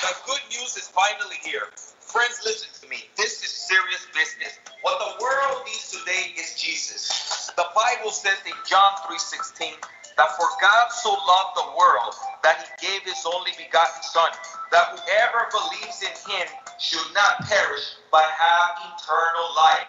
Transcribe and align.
The 0.00 0.14
good 0.26 0.40
news 0.50 0.76
is 0.76 0.88
finally 0.88 1.36
here. 1.44 1.68
Friends, 2.00 2.40
listen 2.44 2.68
to 2.80 2.88
me. 2.88 3.04
This 3.16 3.42
is 3.42 3.50
serious 3.50 4.06
business. 4.14 4.58
What 4.82 4.98
the 4.98 5.22
world 5.22 5.64
needs 5.66 5.90
today 5.92 6.32
is 6.40 6.54
Jesus. 6.56 7.52
The 7.56 7.66
Bible 7.74 8.10
says 8.10 8.38
in 8.46 8.56
John 8.68 8.96
3:16 9.04 9.76
that 10.16 10.36
for 10.36 10.48
God 10.60 10.88
so 10.88 11.10
loved 11.12 11.56
the 11.56 11.68
world 11.76 12.14
that 12.42 12.64
he 12.64 12.88
gave 12.88 13.02
his 13.02 13.26
only 13.26 13.52
begotten 13.58 14.02
son 14.02 14.30
that 14.72 14.96
whoever 14.96 15.48
believes 15.52 16.00
in 16.00 16.14
him 16.32 16.48
should 16.78 17.12
not 17.12 17.44
perish 17.44 17.84
but 18.10 18.24
have 18.24 18.70
eternal 18.96 19.54
life. 19.56 19.88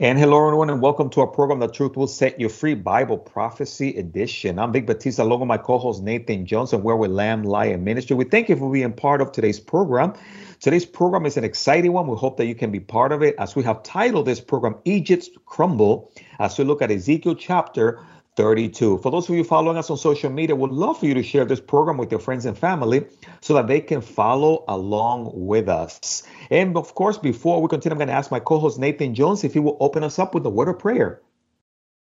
And 0.00 0.16
hello, 0.16 0.46
everyone, 0.46 0.70
and 0.70 0.80
welcome 0.80 1.10
to 1.10 1.22
our 1.22 1.26
program, 1.26 1.58
The 1.58 1.66
Truth 1.66 1.96
Will 1.96 2.06
Set 2.06 2.38
You 2.38 2.48
Free 2.48 2.74
Bible 2.74 3.18
Prophecy 3.18 3.96
Edition. 3.96 4.56
I'm 4.56 4.72
Vic 4.72 4.86
Batista, 4.86 5.24
along 5.24 5.40
with 5.40 5.48
my 5.48 5.56
co 5.56 5.76
host 5.76 6.04
Nathan 6.04 6.46
Jones. 6.46 6.72
We're 6.72 6.94
with 6.94 7.10
Lamb 7.10 7.42
Lion 7.42 7.82
Ministry. 7.82 8.14
We 8.14 8.24
thank 8.24 8.48
you 8.48 8.54
for 8.54 8.70
being 8.70 8.92
part 8.92 9.20
of 9.20 9.32
today's 9.32 9.58
program. 9.58 10.14
Today's 10.60 10.86
program 10.86 11.26
is 11.26 11.36
an 11.36 11.42
exciting 11.42 11.92
one. 11.92 12.06
We 12.06 12.16
hope 12.16 12.36
that 12.36 12.46
you 12.46 12.54
can 12.54 12.70
be 12.70 12.78
part 12.78 13.10
of 13.10 13.24
it 13.24 13.34
as 13.40 13.56
we 13.56 13.64
have 13.64 13.82
titled 13.82 14.26
this 14.26 14.38
program 14.38 14.76
Egypt's 14.84 15.30
Crumble 15.46 16.12
as 16.38 16.56
we 16.56 16.62
look 16.62 16.80
at 16.80 16.92
Ezekiel 16.92 17.34
chapter 17.34 17.98
32. 18.38 18.98
For 18.98 19.10
those 19.10 19.28
of 19.28 19.34
you 19.34 19.42
following 19.42 19.76
us 19.76 19.90
on 19.90 19.96
social 19.96 20.30
media, 20.30 20.54
would 20.54 20.70
love 20.70 21.00
for 21.00 21.06
you 21.06 21.14
to 21.14 21.24
share 21.24 21.44
this 21.44 21.58
program 21.58 21.96
with 21.96 22.12
your 22.12 22.20
friends 22.20 22.46
and 22.46 22.56
family 22.56 23.04
so 23.40 23.54
that 23.54 23.66
they 23.66 23.80
can 23.80 24.00
follow 24.00 24.64
along 24.68 25.32
with 25.34 25.68
us. 25.68 26.22
And 26.48 26.76
of 26.76 26.94
course, 26.94 27.18
before 27.18 27.60
we 27.60 27.66
continue, 27.68 27.94
I'm 27.94 27.98
going 27.98 28.06
to 28.06 28.14
ask 28.14 28.30
my 28.30 28.38
co-host 28.38 28.78
Nathan 28.78 29.16
Jones 29.16 29.42
if 29.42 29.54
he 29.54 29.58
will 29.58 29.76
open 29.80 30.04
us 30.04 30.20
up 30.20 30.34
with 30.34 30.46
a 30.46 30.50
word 30.50 30.68
of 30.68 30.78
prayer. 30.78 31.20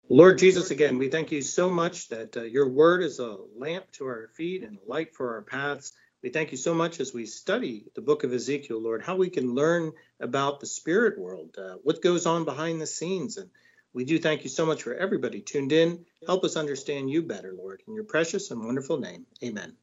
Lord 0.08 0.38
Jesus, 0.38 0.70
again, 0.70 0.96
we 0.96 1.10
thank 1.10 1.32
you 1.32 1.42
so 1.42 1.68
much 1.68 2.08
that 2.08 2.34
uh, 2.34 2.44
your 2.44 2.70
word 2.70 3.02
is 3.02 3.19
a 3.19 3.36
lamp 3.55 3.92
to 3.92 4.06
our 4.06 4.30
feet 4.34 4.64
and 4.64 4.78
a 4.78 4.91
light 4.91 5.14
for 5.14 5.34
our 5.34 5.42
paths. 5.42 5.92
We 6.22 6.30
thank 6.30 6.50
you 6.50 6.56
so 6.56 6.72
much 6.72 6.98
as 6.98 7.12
we 7.12 7.27
study 7.27 7.84
the 7.94 8.00
book 8.00 8.25
of 8.25 8.33
Ezekiel, 8.33 8.80
Lord, 8.80 9.03
how 9.03 9.16
we 9.16 9.28
can 9.28 9.55
learn 9.55 9.92
about 10.19 10.60
the 10.60 10.66
spirit 10.66 11.19
world, 11.19 11.58
uh, 11.58 11.75
what 11.83 12.00
goes 12.00 12.25
on 12.25 12.47
behind 12.47 12.80
the 12.80 12.86
scenes, 12.86 13.36
and 13.36 13.50
we 13.94 14.04
do 14.04 14.18
thank 14.18 14.44
you 14.44 14.50
so 14.50 14.64
much 14.64 14.82
for 14.82 14.94
everybody 14.94 15.40
tuned 15.40 15.72
in. 15.72 16.04
Help 16.26 16.44
us 16.44 16.56
understand 16.56 17.10
you 17.10 17.22
better, 17.22 17.52
Lord. 17.52 17.82
In 17.86 17.94
your 17.94 18.04
precious 18.04 18.50
and 18.50 18.64
wonderful 18.64 18.98
name, 18.98 19.26
amen. 19.42 19.76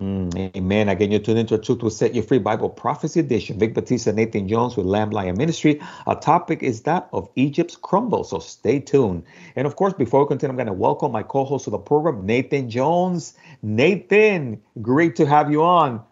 Mm, 0.00 0.56
amen. 0.56 0.88
Again, 0.88 1.10
you're 1.10 1.20
tuned 1.20 1.40
into 1.40 1.56
a 1.56 1.58
Truth 1.58 1.82
Will 1.82 1.90
Set 1.90 2.14
You 2.14 2.22
Free 2.22 2.38
Bible 2.38 2.68
Prophecy 2.68 3.18
Edition. 3.18 3.58
Vic 3.58 3.74
Batista, 3.74 4.12
Nathan 4.12 4.46
Jones 4.46 4.76
with 4.76 4.86
Lamb 4.86 5.10
Lion 5.10 5.36
Ministry. 5.36 5.80
Our 6.06 6.18
topic 6.20 6.62
is 6.62 6.82
that 6.82 7.08
of 7.12 7.28
Egypt's 7.34 7.74
crumble, 7.74 8.22
so 8.22 8.38
stay 8.38 8.78
tuned. 8.78 9.24
And 9.56 9.66
of 9.66 9.74
course, 9.74 9.94
before 9.94 10.22
we 10.22 10.28
continue, 10.28 10.52
I'm 10.52 10.56
going 10.56 10.68
to 10.68 10.72
welcome 10.72 11.10
my 11.10 11.24
co-host 11.24 11.66
of 11.66 11.72
the 11.72 11.78
program, 11.78 12.26
Nathan 12.26 12.70
Jones. 12.70 13.34
Nathan, 13.60 14.62
great 14.80 15.16
to 15.16 15.26
have 15.26 15.50
you 15.50 15.64
on. 15.64 16.04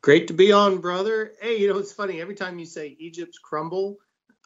Great 0.00 0.28
to 0.28 0.32
be 0.32 0.52
on, 0.52 0.78
brother. 0.78 1.32
Hey, 1.42 1.58
you 1.58 1.68
know, 1.68 1.78
it's 1.78 1.92
funny. 1.92 2.22
Every 2.22 2.34
time 2.34 2.58
you 2.58 2.64
say 2.64 2.96
Egypt's 2.98 3.38
crumble, 3.38 3.98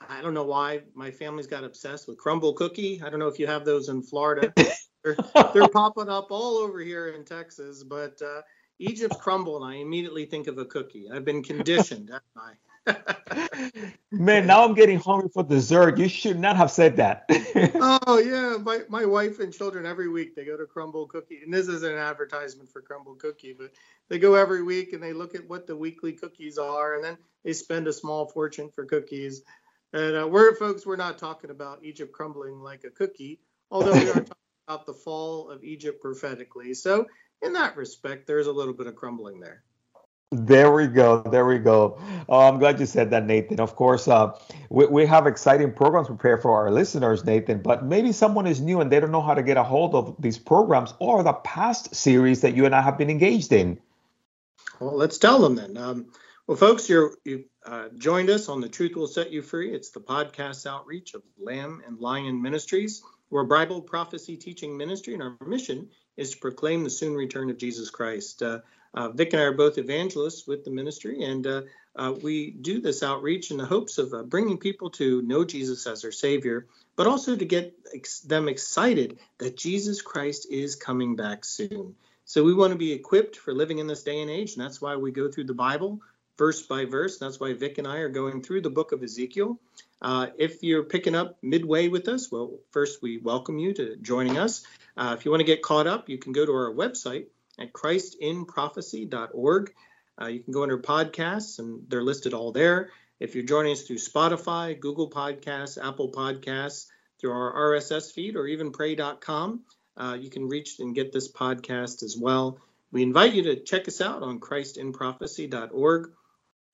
I 0.08 0.20
don't 0.20 0.34
know 0.34 0.45
why 0.45 0.83
my 0.95 1.11
family's 1.11 1.47
got 1.47 1.64
obsessed 1.64 2.08
with 2.08 2.19
Crumbl 2.19 2.55
cookie. 2.56 3.03
I 3.05 3.11
don't 3.11 3.19
know 3.19 3.28
if 3.28 3.39
you 3.39 3.47
have 3.47 3.64
those 3.64 3.89
in 3.89 4.03
Florida. 4.03 4.53
they're, 5.05 5.17
they're, 5.53 5.69
popping 5.69 6.08
up 6.08 6.28
all 6.31 6.56
over 6.58 6.81
here 6.81 7.08
in 7.08 7.25
Texas, 7.25 7.83
but 7.83 8.20
uh, 8.23 8.42
Egypt's 8.78 9.17
crumble, 9.17 9.62
and 9.62 9.75
I 9.75 9.78
immediately 9.78 10.27
think 10.27 10.47
of 10.47 10.58
a 10.58 10.64
cookie. 10.64 11.08
I've 11.12 11.25
been 11.25 11.42
conditioned, 11.42 12.11
haven't 12.11 12.25
I? 12.36 12.53
Man, 14.11 14.47
now 14.47 14.64
I'm 14.64 14.75
getting 14.75 14.98
hungry 14.98 15.28
for 15.33 15.45
dessert. 15.45 15.98
You 15.98 16.08
should 16.08 16.39
not 16.39 16.56
have 16.56 16.70
said 16.70 16.97
that. 16.97 17.25
oh 17.80 18.19
yeah, 18.19 18.58
my 18.61 18.80
my 18.89 19.05
wife 19.05 19.39
and 19.39 19.53
children 19.53 19.86
every 19.86 20.08
week 20.08 20.34
they 20.34 20.45
go 20.45 20.56
to 20.56 20.64
Crumbl 20.64 21.08
Cookie, 21.08 21.41
and 21.45 21.55
this 21.55 21.69
is 21.69 21.83
an 21.84 21.95
advertisement 21.95 22.69
for 22.69 22.83
Crumbl 22.83 23.19
Cookie, 23.19 23.55
but 23.56 23.70
they 24.08 24.19
go 24.19 24.34
every 24.34 24.62
week 24.62 24.92
and 24.92 25.03
they 25.03 25.12
look 25.12 25.34
at 25.34 25.48
what 25.48 25.67
the 25.67 25.77
weekly 25.77 26.12
cookies 26.12 26.58
are, 26.58 26.97
and 26.97 27.05
then 27.05 27.17
they 27.45 27.53
spend 27.53 27.86
a 27.86 27.92
small 27.92 28.27
fortune 28.27 28.69
for 28.75 28.84
cookies. 28.84 29.42
And 29.92 30.17
uh, 30.17 30.28
we're 30.28 30.55
folks, 30.56 30.86
we're 30.86 30.96
not 30.96 31.18
talking 31.18 31.50
about 31.50 31.80
Egypt 31.83 32.12
crumbling 32.12 32.61
like 32.61 32.84
a 32.84 32.90
cookie, 32.90 33.40
although 33.70 33.92
we 33.92 34.08
are 34.08 34.14
talking 34.14 34.33
about 34.68 34.86
the 34.86 34.94
fall 34.94 35.50
of 35.50 35.62
Egypt 35.62 36.00
prophetically. 36.00 36.72
So 36.74 37.06
in 37.42 37.52
that 37.55 37.77
respect, 37.77 38.27
there's 38.27 38.46
a 38.46 38.52
little 38.52 38.72
bit 38.72 38.86
of 38.86 38.96
crumbling 38.96 39.40
there. 39.40 39.64
There 40.34 40.72
we 40.72 40.86
go. 40.86 41.20
There 41.20 41.44
we 41.44 41.58
go. 41.58 42.00
Oh, 42.27 42.48
I'm 42.48 42.58
glad 42.58 42.80
you 42.80 42.86
said 42.86 43.11
that, 43.11 43.27
Nathan. 43.27 43.61
Of 43.61 43.77
course, 43.77 44.08
uh, 44.08 44.33
we, 44.70 44.86
we 44.86 45.05
have 45.05 45.27
exciting 45.27 45.74
programs 45.74 46.06
prepared 46.06 46.40
for 46.40 46.56
our 46.56 46.70
listeners, 46.70 47.22
Nathan, 47.27 47.61
but 47.61 47.84
maybe 47.84 48.12
someone 48.12 48.46
is 48.46 48.58
new 48.58 48.80
and 48.80 48.90
they 48.90 48.98
don't 48.98 49.11
know 49.11 49.20
how 49.20 49.34
to 49.34 49.42
get 49.42 49.58
a 49.58 49.62
hold 49.62 49.94
of 49.94 50.17
these 50.18 50.38
programs 50.38 50.94
or 51.00 51.22
the 51.22 51.34
past 51.34 51.94
series 51.94 52.40
that 52.40 52.56
you 52.56 52.64
and 52.64 52.74
I 52.74 52.80
have 52.80 52.96
been 52.96 53.11
engaged 53.11 53.52
in. 53.52 53.78
Well, 54.80 54.96
let's 54.96 55.18
tell 55.18 55.38
them 55.38 55.56
then. 55.56 55.77
Um, 55.77 56.06
well, 56.46 56.56
folks, 56.56 56.88
you're, 56.88 57.12
you've 57.27 57.44
uh, 57.64 57.89
joined 57.96 58.30
us 58.30 58.48
on 58.48 58.61
The 58.61 58.68
Truth 58.68 58.96
Will 58.96 59.06
Set 59.06 59.30
You 59.30 59.42
Free. 59.42 59.73
It's 59.73 59.90
the 59.90 60.00
podcast 60.00 60.67
outreach 60.67 61.14
of 61.14 61.23
Lamb 61.39 61.83
and 61.86 61.98
Lion 61.98 62.42
Ministries. 62.42 63.02
We're 63.30 63.42
a 63.42 63.46
Bible 63.46 63.80
prophecy 63.80 64.36
teaching 64.36 64.77
ministry, 64.77 65.14
and 65.14 65.23
our 65.23 65.36
mission 65.46 65.89
is 66.17 66.33
to 66.33 66.39
proclaim 66.39 66.84
the 66.84 66.90
soon 66.90 67.14
return 67.14 67.50
of 67.50 67.58
Jesus 67.58 67.89
Christ. 67.89 68.42
Uh, 68.42 68.61
uh, 68.95 69.08
Vic 69.11 69.33
and 69.33 69.40
I 69.40 69.46
are 69.46 69.52
both 69.52 69.78
evangelists 69.78 70.46
with 70.46 70.64
the 70.64 70.70
ministry, 70.70 71.23
and 71.23 71.46
uh, 71.46 71.62
uh, 71.96 72.14
we 72.20 72.50
do 72.50 72.80
this 72.80 73.02
outreach 73.02 73.50
in 73.50 73.56
the 73.56 73.64
hopes 73.64 73.96
of 73.98 74.12
uh, 74.12 74.23
bringing 74.23 74.58
people 74.58 74.90
to 74.90 75.23
know 75.23 75.44
Jesus 75.44 75.86
as 75.86 76.02
their 76.02 76.12
Savior, 76.12 76.67
but 76.96 77.06
also 77.06 77.36
to 77.36 77.44
get 77.44 77.74
ex- 77.94 78.20
them 78.20 78.48
excited 78.48 79.18
that 79.39 79.56
Jesus 79.56 80.02
Christ 80.02 80.46
is 80.50 80.74
coming 80.74 81.17
back 81.17 81.44
soon. 81.44 81.94
So 82.24 82.44
we 82.44 82.55
want 82.55 82.73
to 82.73 82.79
be 82.79 82.92
equipped 82.92 83.36
for 83.36 83.55
living 83.55 83.79
in 83.79 83.86
this 83.86 84.02
day 84.02 84.20
and 84.20 84.30
age, 84.30 84.55
and 84.55 84.64
that's 84.64 84.80
why 84.80 84.96
we 84.96 85.11
go 85.11 85.30
through 85.30 85.44
the 85.44 85.55
Bible 85.55 86.00
verse 86.42 86.63
by 86.63 86.85
verse. 86.85 87.19
That's 87.19 87.39
why 87.39 87.53
Vic 87.53 87.79
and 87.79 87.86
I 87.86 87.98
are 87.98 88.08
going 88.08 88.42
through 88.42 88.63
the 88.63 88.77
book 88.79 88.91
of 88.91 89.01
Ezekiel. 89.01 89.61
Uh, 90.01 90.27
if 90.36 90.64
you're 90.64 90.83
picking 90.83 91.14
up 91.14 91.39
midway 91.41 91.86
with 91.86 92.08
us, 92.08 92.33
well, 92.33 92.58
first 92.73 93.01
we 93.01 93.19
welcome 93.19 93.61
you 93.61 93.73
to 93.75 93.95
joining 93.98 94.39
us. 94.39 94.67
Uh, 94.97 95.14
if 95.17 95.25
you 95.25 95.30
want 95.30 95.39
to 95.39 95.45
get 95.45 95.63
caught 95.63 95.86
up, 95.86 96.08
you 96.08 96.19
can 96.19 96.33
go 96.33 96.45
to 96.45 96.51
our 96.51 96.75
website 96.75 97.27
at 97.61 97.73
christinprophecy.org. 97.73 99.73
Uh, 100.20 100.27
you 100.27 100.41
can 100.41 100.53
go 100.53 100.64
under 100.64 100.79
podcasts, 100.79 101.61
and 101.61 101.89
they're 101.89 102.03
listed 102.03 102.35
all 102.35 102.51
there. 102.51 102.91
If 103.20 103.36
you're 103.36 103.45
joining 103.45 103.70
us 103.70 103.83
through 103.83 103.98
Spotify, 103.98 104.80
Google 104.80 105.11
Podcasts, 105.11 105.79
Apple 105.80 106.11
Podcasts, 106.11 106.89
through 107.20 107.30
our 107.30 107.55
RSS 107.70 108.13
feed, 108.13 108.35
or 108.35 108.48
even 108.48 108.73
pray.com, 108.73 109.61
uh, 109.97 110.19
you 110.20 110.29
can 110.29 110.48
reach 110.48 110.80
and 110.80 110.92
get 110.92 111.13
this 111.13 111.30
podcast 111.30 112.03
as 112.03 112.17
well. 112.20 112.59
We 112.91 113.05
invite 113.05 113.33
you 113.33 113.45
to 113.45 113.63
check 113.63 113.86
us 113.86 114.01
out 114.01 114.24
on 114.24 114.41
christinprophecy.org 114.41 116.11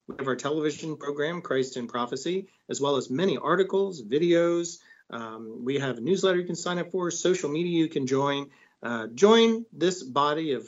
we 0.08 0.14
have 0.18 0.26
our 0.26 0.36
television 0.36 0.96
program, 0.96 1.42
Christ 1.42 1.76
in 1.76 1.86
Prophecy, 1.86 2.48
as 2.70 2.80
well 2.80 2.96
as 2.96 3.10
many 3.10 3.36
articles, 3.36 4.02
videos. 4.02 4.78
Um, 5.10 5.62
we 5.62 5.78
have 5.78 5.98
a 5.98 6.00
newsletter 6.00 6.38
you 6.38 6.46
can 6.46 6.56
sign 6.56 6.78
up 6.78 6.90
for, 6.90 7.10
social 7.10 7.50
media 7.50 7.78
you 7.78 7.88
can 7.88 8.06
join. 8.06 8.48
Uh, 8.82 9.08
join 9.08 9.66
this 9.72 10.02
body 10.02 10.52
of 10.52 10.66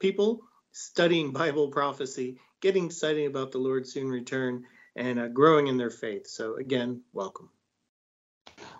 people 0.00 0.42
studying 0.72 1.32
Bible 1.32 1.68
prophecy, 1.68 2.36
getting 2.60 2.86
excited 2.86 3.26
about 3.26 3.52
the 3.52 3.58
Lord's 3.58 3.92
soon 3.92 4.08
return, 4.08 4.64
and 4.96 5.18
uh, 5.18 5.28
growing 5.28 5.68
in 5.68 5.78
their 5.78 5.90
faith. 5.90 6.26
So, 6.26 6.56
again, 6.56 7.02
welcome. 7.14 7.48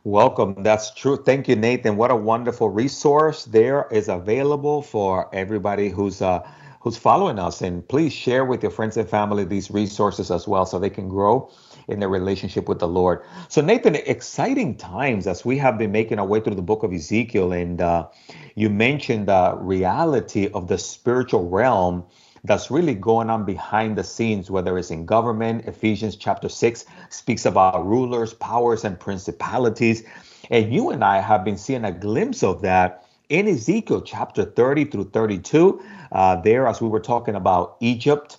Welcome. 0.04 0.62
That's 0.62 0.92
true. 0.92 1.16
Thank 1.16 1.48
you, 1.48 1.56
Nathan. 1.56 1.96
What 1.96 2.10
a 2.10 2.16
wonderful 2.16 2.68
resource 2.68 3.44
there 3.46 3.88
is 3.90 4.08
available 4.08 4.82
for 4.82 5.34
everybody 5.34 5.88
who's 5.88 6.20
uh, 6.20 6.46
who's 6.86 6.96
following 6.96 7.36
us. 7.36 7.62
And 7.62 7.86
please 7.88 8.12
share 8.12 8.44
with 8.44 8.62
your 8.62 8.70
friends 8.70 8.96
and 8.96 9.10
family 9.10 9.44
these 9.44 9.72
resources 9.72 10.30
as 10.30 10.46
well 10.46 10.64
so 10.64 10.78
they 10.78 10.88
can 10.88 11.08
grow 11.08 11.50
in 11.88 11.98
their 11.98 12.08
relationship 12.08 12.68
with 12.68 12.78
the 12.78 12.86
Lord. 12.86 13.24
So, 13.48 13.60
Nathan, 13.60 13.96
exciting 13.96 14.76
times 14.76 15.26
as 15.26 15.44
we 15.44 15.58
have 15.58 15.78
been 15.78 15.90
making 15.90 16.20
our 16.20 16.24
way 16.24 16.38
through 16.38 16.54
the 16.54 16.62
book 16.62 16.84
of 16.84 16.92
Ezekiel. 16.92 17.52
And 17.52 17.80
uh, 17.80 18.06
you 18.54 18.70
mentioned 18.70 19.26
the 19.26 19.56
reality 19.58 20.48
of 20.54 20.68
the 20.68 20.78
spiritual 20.78 21.48
realm 21.48 22.04
that's 22.44 22.70
really 22.70 22.94
going 22.94 23.30
on 23.30 23.44
behind 23.44 23.98
the 23.98 24.04
scenes, 24.04 24.48
whether 24.48 24.78
it's 24.78 24.92
in 24.92 25.06
government. 25.06 25.64
Ephesians 25.66 26.14
chapter 26.14 26.48
6 26.48 26.84
speaks 27.10 27.46
about 27.46 27.84
rulers, 27.84 28.32
powers, 28.32 28.84
and 28.84 29.00
principalities. 29.00 30.04
And 30.50 30.72
you 30.72 30.90
and 30.90 31.02
I 31.02 31.18
have 31.18 31.44
been 31.44 31.58
seeing 31.58 31.84
a 31.84 31.90
glimpse 31.90 32.44
of 32.44 32.62
that 32.62 33.05
in 33.28 33.48
Ezekiel 33.48 34.02
chapter 34.02 34.44
30 34.44 34.86
through 34.86 35.10
32, 35.10 35.82
uh, 36.12 36.40
there, 36.40 36.66
as 36.66 36.80
we 36.80 36.88
were 36.88 37.00
talking 37.00 37.34
about 37.34 37.76
Egypt 37.80 38.38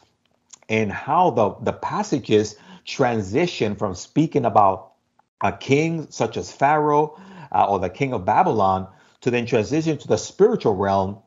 and 0.70 0.92
how 0.92 1.32
the, 1.32 1.56
the 1.62 1.74
passages 1.74 2.56
transition 2.86 3.76
from 3.76 3.96
speaking 3.96 4.46
about 4.46 4.94
a 5.42 5.52
king 5.52 6.08
such 6.10 6.38
as 6.38 6.52
Pharaoh 6.52 7.20
uh, 7.52 7.66
or 7.66 7.80
the 7.80 7.90
king 7.90 8.14
of 8.14 8.26
Babylon 8.26 8.88
to 9.22 9.32
then 9.32 9.46
transition 9.46 9.98
to 9.98 10.08
the 10.08 10.18
spiritual 10.18 10.76
realm 10.76 11.18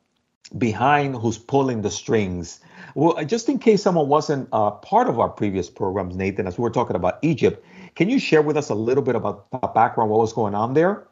behind 0.57 1.15
who's 1.15 1.39
pulling 1.39 1.83
the 1.83 1.91
strings. 1.91 2.61
Well, 2.95 3.25
just 3.25 3.49
in 3.49 3.59
case 3.59 3.83
someone 3.83 4.09
wasn't 4.09 4.49
uh, 4.53 4.73
part 4.73 5.09
of 5.09 5.21
our 5.21 5.29
previous 5.29 5.71
programs, 5.71 6.17
Nathan, 6.17 6.47
as 6.47 6.59
we 6.59 6.63
were 6.63 6.71
talking 6.71 6.97
about 6.97 7.19
Egypt, 7.23 7.65
can 7.95 8.09
you 8.09 8.19
share 8.19 8.43
with 8.43 8.57
us 8.57 8.69
a 8.69 8.75
little 8.75 9.03
bit 9.03 9.15
about 9.15 9.51
the 9.51 9.59
background, 9.59 10.11
what 10.11 10.19
was 10.19 10.33
going 10.33 10.55
on 10.55 10.75
there? 10.75 11.07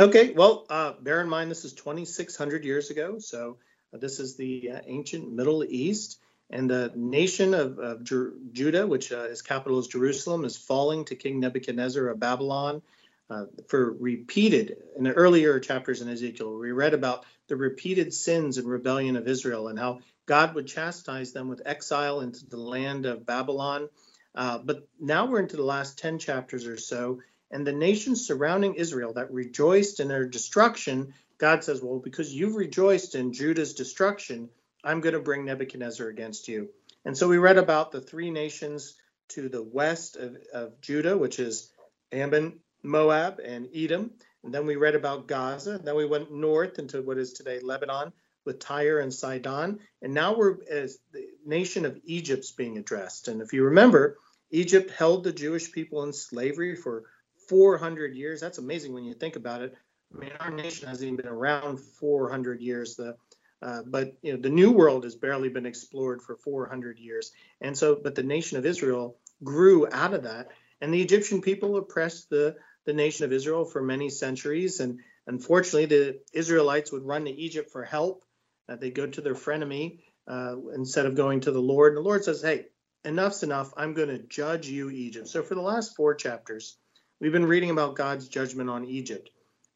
Okay, 0.00 0.32
well, 0.32 0.64
uh, 0.70 0.94
bear 1.02 1.20
in 1.20 1.28
mind 1.28 1.50
this 1.50 1.66
is 1.66 1.74
2,600 1.74 2.64
years 2.64 2.88
ago, 2.90 3.18
so 3.18 3.58
This 3.92 4.18
is 4.18 4.36
the 4.36 4.70
uh, 4.70 4.80
ancient 4.86 5.30
Middle 5.30 5.62
East. 5.64 6.20
And 6.50 6.70
the 6.70 6.92
nation 6.96 7.54
of, 7.54 7.78
of 7.78 8.04
Judah, 8.04 8.86
which 8.86 9.12
uh, 9.12 9.24
is 9.24 9.42
capital 9.42 9.78
is 9.78 9.88
Jerusalem, 9.88 10.46
is 10.46 10.56
falling 10.56 11.04
to 11.06 11.16
King 11.16 11.40
Nebuchadnezzar 11.40 12.08
of 12.08 12.18
Babylon. 12.18 12.82
Uh, 13.28 13.46
for 13.68 13.92
repeated 13.92 14.78
in 14.96 15.04
the 15.04 15.12
earlier 15.12 15.60
chapters 15.60 16.02
in 16.02 16.08
Ezekiel, 16.08 16.58
we 16.58 16.72
read 16.72 16.94
about 16.94 17.26
the 17.48 17.56
repeated 17.56 18.14
sins 18.14 18.58
and 18.58 18.68
rebellion 18.68 19.16
of 19.16 19.28
Israel 19.28 19.68
and 19.68 19.78
how 19.78 20.00
God 20.26 20.54
would 20.54 20.66
chastise 20.66 21.32
them 21.32 21.48
with 21.48 21.62
exile 21.66 22.20
into 22.20 22.46
the 22.46 22.56
land 22.56 23.06
of 23.06 23.26
Babylon. 23.26 23.90
Uh, 24.34 24.58
but 24.58 24.88
now 25.00 25.26
we're 25.26 25.40
into 25.40 25.56
the 25.56 25.64
last 25.64 25.98
10 25.98 26.18
chapters 26.18 26.66
or 26.66 26.78
so, 26.78 27.20
and 27.50 27.66
the 27.66 27.72
nations 27.72 28.26
surrounding 28.26 28.74
Israel 28.74 29.14
that 29.14 29.32
rejoiced 29.32 30.00
in 30.00 30.08
their 30.08 30.26
destruction, 30.26 31.14
God 31.38 31.64
says, 31.64 31.82
Well, 31.82 31.98
because 31.98 32.32
you've 32.34 32.54
rejoiced 32.54 33.14
in 33.14 33.32
Judah's 33.32 33.74
destruction, 33.74 34.50
I'm 34.84 35.00
going 35.00 35.14
to 35.14 35.20
bring 35.20 35.44
Nebuchadnezzar 35.44 36.08
against 36.08 36.48
you. 36.48 36.68
And 37.04 37.16
so 37.16 37.28
we 37.28 37.38
read 37.38 37.58
about 37.58 37.92
the 37.92 38.00
three 38.00 38.30
nations 38.30 38.94
to 39.30 39.48
the 39.48 39.62
west 39.62 40.16
of, 40.16 40.36
of 40.52 40.80
Judah, 40.80 41.16
which 41.16 41.38
is 41.38 41.70
Ammon, 42.12 42.60
Moab, 42.82 43.40
and 43.40 43.68
Edom. 43.74 44.12
And 44.44 44.54
then 44.54 44.66
we 44.66 44.76
read 44.76 44.94
about 44.94 45.26
Gaza. 45.26 45.78
Then 45.78 45.96
we 45.96 46.06
went 46.06 46.32
north 46.32 46.78
into 46.78 47.02
what 47.02 47.18
is 47.18 47.32
today 47.32 47.60
Lebanon 47.60 48.12
with 48.44 48.58
Tyre 48.58 49.00
and 49.00 49.12
Sidon. 49.12 49.80
And 50.02 50.14
now 50.14 50.34
we're 50.34 50.56
as 50.70 50.98
the 51.12 51.26
nation 51.44 51.84
of 51.84 51.98
Egypt's 52.04 52.52
being 52.52 52.78
addressed. 52.78 53.28
And 53.28 53.42
if 53.42 53.52
you 53.52 53.64
remember, 53.64 54.16
Egypt 54.50 54.90
held 54.90 55.24
the 55.24 55.32
Jewish 55.32 55.70
people 55.72 56.02
in 56.02 56.12
slavery 56.12 56.74
for 56.74 57.04
400 57.50 58.14
years. 58.14 58.40
That's 58.40 58.58
amazing 58.58 58.94
when 58.94 59.04
you 59.04 59.12
think 59.12 59.34
about 59.34 59.60
it. 59.60 59.74
I 60.14 60.18
mean, 60.18 60.30
our 60.38 60.50
nation 60.52 60.88
hasn't 60.88 61.04
even 61.04 61.16
been 61.16 61.26
around 61.26 61.80
400 61.80 62.60
years. 62.60 62.94
The 62.94 63.16
uh, 63.62 63.82
but 63.84 64.16
you 64.22 64.32
know 64.32 64.40
the 64.40 64.48
new 64.48 64.70
world 64.70 65.04
has 65.04 65.14
barely 65.14 65.48
been 65.48 65.66
explored 65.66 66.22
for 66.22 66.34
400 66.36 66.98
years 66.98 67.32
and 67.60 67.76
so 67.76 67.94
but 68.02 68.14
the 68.14 68.22
nation 68.22 68.56
of 68.56 68.64
israel 68.64 69.18
grew 69.44 69.86
out 69.92 70.14
of 70.14 70.22
that 70.22 70.48
and 70.80 70.94
the 70.94 71.02
egyptian 71.02 71.42
people 71.42 71.76
oppressed 71.76 72.30
the 72.30 72.56
the 72.86 72.94
nation 72.94 73.26
of 73.26 73.34
israel 73.34 73.66
for 73.66 73.82
many 73.82 74.08
centuries 74.08 74.80
and 74.80 75.00
unfortunately 75.26 75.84
the 75.84 76.20
israelites 76.32 76.90
would 76.90 77.02
run 77.02 77.26
to 77.26 77.30
egypt 77.30 77.70
for 77.70 77.84
help 77.84 78.24
uh, 78.70 78.76
they 78.76 78.90
go 78.90 79.06
to 79.06 79.20
their 79.20 79.34
frenemy 79.34 79.98
uh, 80.26 80.56
instead 80.74 81.04
of 81.04 81.14
going 81.14 81.40
to 81.40 81.50
the 81.50 81.60
lord 81.60 81.92
and 81.92 81.98
the 81.98 82.08
lord 82.08 82.24
says 82.24 82.40
hey 82.40 82.64
enough's 83.04 83.42
enough 83.42 83.74
i'm 83.76 83.92
going 83.92 84.08
to 84.08 84.22
judge 84.22 84.68
you 84.68 84.88
egypt 84.88 85.28
so 85.28 85.42
for 85.42 85.54
the 85.54 85.60
last 85.60 85.94
four 85.94 86.14
chapters 86.14 86.78
we've 87.20 87.32
been 87.32 87.46
reading 87.46 87.70
about 87.70 87.96
god's 87.96 88.28
judgment 88.28 88.70
on 88.70 88.84
egypt 88.84 89.30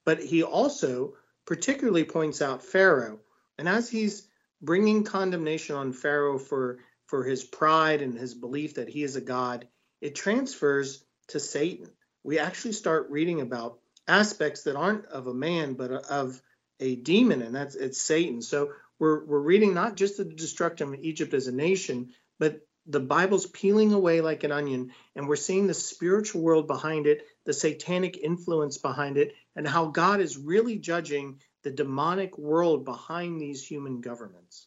but 0.04 0.22
he 0.22 0.42
also 0.42 1.14
particularly 1.46 2.04
points 2.04 2.42
out 2.42 2.62
pharaoh 2.62 3.18
and 3.58 3.68
as 3.68 3.88
he's 3.88 4.28
bringing 4.64 5.04
condemnation 5.04 5.76
on 5.76 5.92
Pharaoh 5.92 6.38
for, 6.38 6.78
for 7.06 7.24
his 7.24 7.44
pride 7.44 8.02
and 8.02 8.18
his 8.18 8.34
belief 8.34 8.74
that 8.74 8.88
he 8.88 9.02
is 9.02 9.16
a 9.16 9.20
god, 9.20 9.68
it 10.00 10.14
transfers 10.14 11.04
to 11.28 11.38
Satan. 11.38 11.90
We 12.22 12.38
actually 12.38 12.72
start 12.72 13.10
reading 13.10 13.40
about 13.40 13.78
aspects 14.08 14.62
that 14.64 14.76
aren't 14.76 15.06
of 15.06 15.26
a 15.26 15.34
man, 15.34 15.74
but 15.74 15.90
of 15.90 16.40
a 16.80 16.96
demon, 16.96 17.42
and 17.42 17.54
that's 17.54 17.74
it's 17.74 18.00
Satan. 18.00 18.42
So 18.42 18.72
we're, 18.98 19.24
we're 19.24 19.38
reading 19.38 19.74
not 19.74 19.96
just 19.96 20.16
the 20.16 20.24
destruction 20.24 20.88
of 20.88 21.00
Egypt 21.00 21.34
as 21.34 21.46
a 21.46 21.52
nation, 21.52 22.10
but 22.38 22.60
the 22.86 23.00
Bible's 23.00 23.46
peeling 23.46 23.92
away 23.92 24.20
like 24.20 24.44
an 24.44 24.52
onion, 24.52 24.92
and 25.16 25.26
we're 25.26 25.36
seeing 25.36 25.66
the 25.66 25.74
spiritual 25.74 26.42
world 26.42 26.66
behind 26.66 27.06
it, 27.06 27.26
the 27.44 27.52
satanic 27.52 28.18
influence 28.18 28.78
behind 28.78 29.16
it, 29.16 29.34
and 29.56 29.66
how 29.66 29.86
God 29.86 30.20
is 30.20 30.36
really 30.36 30.78
judging 30.78 31.40
the 31.62 31.70
demonic 31.70 32.36
world 32.36 32.84
behind 32.84 33.40
these 33.40 33.66
human 33.66 34.00
governments. 34.00 34.66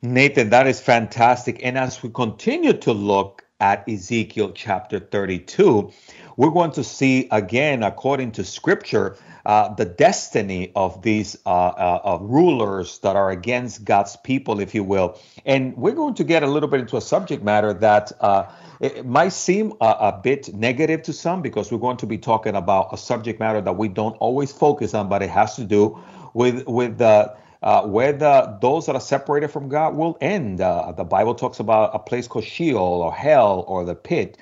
Nathan, 0.00 0.50
that 0.50 0.66
is 0.66 0.80
fantastic. 0.80 1.60
And 1.64 1.78
as 1.78 2.02
we 2.02 2.10
continue 2.10 2.74
to 2.74 2.92
look 2.92 3.43
at 3.64 3.88
Ezekiel 3.88 4.52
chapter 4.52 4.98
32, 4.98 5.90
we're 6.36 6.50
going 6.50 6.72
to 6.72 6.84
see 6.84 7.28
again, 7.30 7.82
according 7.82 8.32
to 8.32 8.44
scripture, 8.44 9.16
uh, 9.46 9.72
the 9.72 9.86
destiny 9.86 10.70
of 10.76 11.00
these 11.00 11.38
uh, 11.46 11.48
uh, 11.48 12.18
rulers 12.20 12.98
that 12.98 13.16
are 13.16 13.30
against 13.30 13.82
God's 13.82 14.16
people, 14.16 14.60
if 14.60 14.74
you 14.74 14.84
will. 14.84 15.18
And 15.46 15.74
we're 15.78 15.94
going 15.94 16.12
to 16.14 16.24
get 16.24 16.42
a 16.42 16.46
little 16.46 16.68
bit 16.68 16.80
into 16.80 16.98
a 16.98 17.00
subject 17.00 17.42
matter 17.42 17.72
that 17.72 18.12
uh, 18.20 18.50
it 18.80 19.06
might 19.06 19.32
seem 19.32 19.72
a, 19.80 19.96
a, 20.08 20.20
bit 20.22 20.52
negative 20.52 21.02
to 21.04 21.14
some 21.14 21.40
because 21.40 21.72
we're 21.72 21.78
going 21.78 21.96
to 21.98 22.06
be 22.06 22.18
talking 22.18 22.54
about 22.54 22.92
a 22.92 22.98
subject 22.98 23.40
matter 23.40 23.62
that 23.62 23.78
we 23.78 23.88
don't 23.88 24.16
always 24.16 24.52
focus 24.52 24.92
on, 24.92 25.08
but 25.08 25.22
it 25.22 25.30
has 25.30 25.56
to 25.56 25.64
do 25.64 25.98
with 26.34 26.66
with 26.66 26.98
the 26.98 27.34
uh, 27.64 27.82
where 27.82 28.12
the 28.12 28.58
those 28.60 28.86
that 28.86 28.94
are 28.94 29.00
separated 29.00 29.48
from 29.48 29.70
God 29.70 29.96
will 29.96 30.18
end. 30.20 30.60
Uh, 30.60 30.92
the 30.92 31.02
Bible 31.02 31.34
talks 31.34 31.60
about 31.60 31.94
a 31.94 31.98
place 31.98 32.28
called 32.28 32.44
Sheol 32.44 33.02
or 33.02 33.12
hell 33.12 33.64
or 33.66 33.84
the 33.84 33.94
pit. 33.94 34.36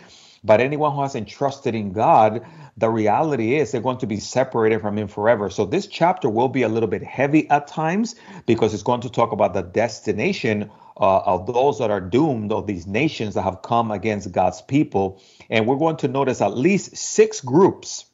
But 0.44 0.60
anyone 0.60 0.92
who 0.92 1.02
has 1.02 1.14
entrusted 1.14 1.76
in 1.76 1.92
God, 1.92 2.44
the 2.76 2.90
reality 2.90 3.54
is 3.54 3.70
they're 3.70 3.80
going 3.80 3.98
to 3.98 4.08
be 4.08 4.18
separated 4.18 4.80
from 4.80 4.98
Him 4.98 5.06
forever. 5.06 5.50
So 5.50 5.64
this 5.64 5.86
chapter 5.86 6.28
will 6.28 6.48
be 6.48 6.62
a 6.62 6.68
little 6.68 6.88
bit 6.88 7.04
heavy 7.04 7.48
at 7.48 7.68
times 7.68 8.16
because 8.44 8.74
it's 8.74 8.82
going 8.82 9.02
to 9.02 9.08
talk 9.10 9.30
about 9.30 9.54
the 9.54 9.62
destination 9.62 10.68
uh, 10.96 11.18
of 11.20 11.46
those 11.46 11.78
that 11.78 11.92
are 11.92 12.00
doomed, 12.00 12.50
of 12.50 12.66
these 12.66 12.88
nations 12.88 13.34
that 13.34 13.42
have 13.42 13.62
come 13.62 13.92
against 13.92 14.32
God's 14.32 14.62
people. 14.62 15.22
And 15.48 15.68
we're 15.68 15.76
going 15.76 15.98
to 15.98 16.08
notice 16.08 16.40
at 16.40 16.56
least 16.56 16.96
six 16.96 17.40
groups 17.40 18.06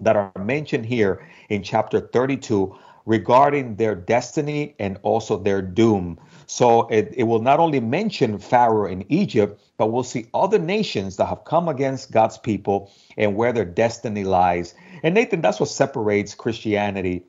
that 0.00 0.16
are 0.16 0.32
mentioned 0.36 0.84
here 0.84 1.24
in 1.48 1.62
chapter 1.62 2.00
32 2.00 2.76
regarding 3.08 3.76
their 3.76 3.94
destiny 3.94 4.74
and 4.78 4.98
also 5.02 5.38
their 5.38 5.62
doom. 5.62 6.20
So 6.46 6.86
it, 6.88 7.14
it 7.16 7.22
will 7.24 7.40
not 7.40 7.58
only 7.58 7.80
mention 7.80 8.38
Pharaoh 8.38 8.86
in 8.86 9.10
Egypt, 9.10 9.60
but 9.78 9.86
we'll 9.86 10.02
see 10.02 10.26
other 10.34 10.58
nations 10.58 11.16
that 11.16 11.26
have 11.26 11.44
come 11.44 11.68
against 11.68 12.12
God's 12.12 12.36
people 12.36 12.92
and 13.16 13.34
where 13.34 13.52
their 13.52 13.64
destiny 13.64 14.24
lies. 14.24 14.74
And 15.02 15.14
Nathan, 15.14 15.40
that's 15.40 15.58
what 15.58 15.70
separates 15.70 16.34
Christianity 16.34 17.24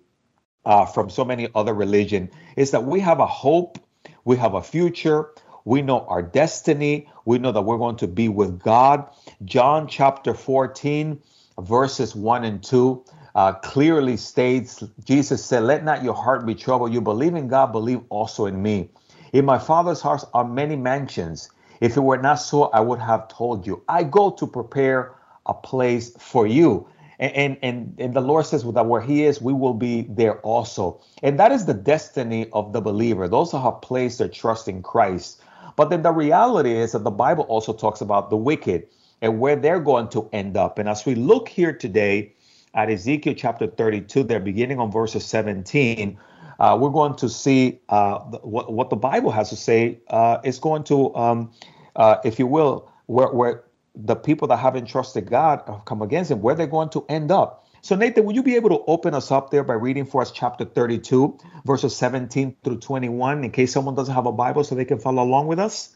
uh, 0.66 0.86
from 0.86 1.10
so 1.10 1.24
many 1.24 1.48
other 1.56 1.74
religion 1.74 2.30
is 2.58 2.72
that 2.72 2.84
we 2.84 3.00
have 3.00 3.20
a 3.20 3.26
hope 3.26 3.80
we 4.26 4.38
have 4.38 4.54
a 4.54 4.62
future. 4.62 5.30
We 5.66 5.82
know 5.82 6.02
our 6.02 6.22
destiny. 6.22 7.10
We 7.26 7.40
know 7.40 7.52
that 7.52 7.62
we're 7.62 7.78
going 7.78 7.98
to 7.98 8.08
be 8.08 8.30
with 8.30 8.60
God. 8.60 9.10
John 9.44 9.88
chapter 9.88 10.34
14, 10.34 11.22
verses 11.60 12.16
1 12.16 12.44
and 12.44 12.64
2 12.64 13.04
uh, 13.36 13.54
clearly 13.54 14.18
states 14.18 14.84
Jesus 15.04 15.44
said, 15.44 15.64
Let 15.64 15.84
not 15.84 16.04
your 16.04 16.14
heart 16.14 16.46
be 16.46 16.56
troubled. 16.56 16.94
You 16.94 17.02
believe 17.02 17.36
in 17.36 17.48
God, 17.48 17.72
believe 17.72 18.02
also 18.10 18.46
in 18.46 18.62
me. 18.62 18.90
In 19.34 19.46
my 19.46 19.60
Father's 19.60 20.02
house 20.02 20.26
are 20.34 20.46
many 20.46 20.76
mansions. 20.76 21.50
If 21.82 21.96
it 21.96 22.02
were 22.02 22.18
not 22.18 22.36
so, 22.36 22.64
I 22.66 22.80
would 22.80 23.00
have 23.00 23.28
told 23.28 23.66
you. 23.66 23.84
I 23.88 24.04
go 24.04 24.32
to 24.32 24.48
prepare 24.48 25.16
a 25.46 25.54
place 25.54 26.12
for 26.18 26.46
you 26.46 26.88
and 27.20 27.58
and 27.62 27.96
and 28.00 28.14
the 28.14 28.22
Lord 28.22 28.46
says 28.46 28.64
that 28.64 28.86
where 28.86 29.02
He 29.02 29.26
is, 29.26 29.42
we 29.42 29.54
will 29.54 29.74
be 29.74 30.04
there 30.04 30.40
also. 30.40 31.02
And 31.22 31.38
that 31.40 31.52
is 31.52 31.66
the 31.66 31.74
destiny 31.74 32.50
of 32.54 32.72
the 32.72 32.82
believer. 32.82 33.28
Those 33.28 33.52
who 33.52 33.58
have 33.58 33.82
placed 33.82 34.20
their 34.20 34.30
trust 34.30 34.68
in 34.68 34.82
Christ. 34.82 35.42
But 35.76 35.90
then 35.90 36.02
the 36.02 36.12
reality 36.12 36.74
is 36.74 36.94
that 36.94 37.04
the 37.04 37.12
Bible 37.12 37.44
also 37.46 37.74
talks 37.74 38.02
about 38.02 38.30
the 38.30 38.38
wicked 38.38 38.88
and 39.22 39.40
where 39.40 39.56
they're 39.56 39.82
going 39.82 40.10
to 40.10 40.30
end 40.32 40.56
up. 40.56 40.80
And 40.80 40.88
as 40.88 41.06
we 41.06 41.16
look 41.16 41.50
here 41.50 41.74
today 41.74 42.34
at 42.80 42.90
Ezekiel 42.90 43.34
chapter 43.36 43.68
32, 43.68 44.24
they're 44.24 44.40
beginning 44.40 44.80
on 44.80 44.90
verses 44.90 45.26
17. 45.26 46.18
Uh, 46.58 46.78
we're 46.80 46.90
going 46.90 47.14
to 47.18 47.28
see 47.28 47.82
uh, 47.90 48.20
what, 48.20 48.72
what 48.72 48.90
the 48.90 48.96
Bible 48.96 49.32
has 49.32 49.50
to 49.50 49.58
say. 49.58 50.00
Uh, 50.10 50.40
is 50.46 50.60
going 50.60 50.86
to, 50.86 51.14
um, 51.14 51.52
uh, 51.98 52.16
if 52.24 52.40
you 52.40 52.48
will, 52.48 52.90
where, 53.08 53.28
where 53.28 53.64
the 53.96 54.16
people 54.16 54.48
that 54.48 54.58
haven't 54.58 54.86
trusted 54.86 55.30
God 55.30 55.62
have 55.68 55.84
come 55.84 56.02
against 56.02 56.32
him, 56.32 56.42
where 56.42 56.56
they're 56.56 56.68
going 56.68 56.90
to 56.92 57.06
end 57.10 57.32
up. 57.32 57.68
So, 57.82 57.96
Nathan, 57.96 58.24
would 58.26 58.36
you 58.36 58.44
be 58.44 58.56
able 58.56 58.70
to 58.70 58.80
open 58.88 59.14
us 59.14 59.30
up 59.30 59.52
there 59.52 59.64
by 59.64 59.74
reading 59.74 60.06
for 60.06 60.22
us 60.22 60.32
chapter 60.32 60.64
32, 60.64 61.38
verses 61.66 61.96
17 61.98 62.56
through 62.64 62.80
21, 62.80 63.44
in 63.44 63.52
case 63.52 63.74
someone 63.74 63.96
doesn't 63.96 64.16
have 64.16 64.26
a 64.26 64.32
Bible 64.32 64.64
so 64.64 64.76
they 64.76 64.86
can 64.86 65.00
follow 65.00 65.24
along 65.24 65.48
with 65.48 65.60
us? 65.60 65.96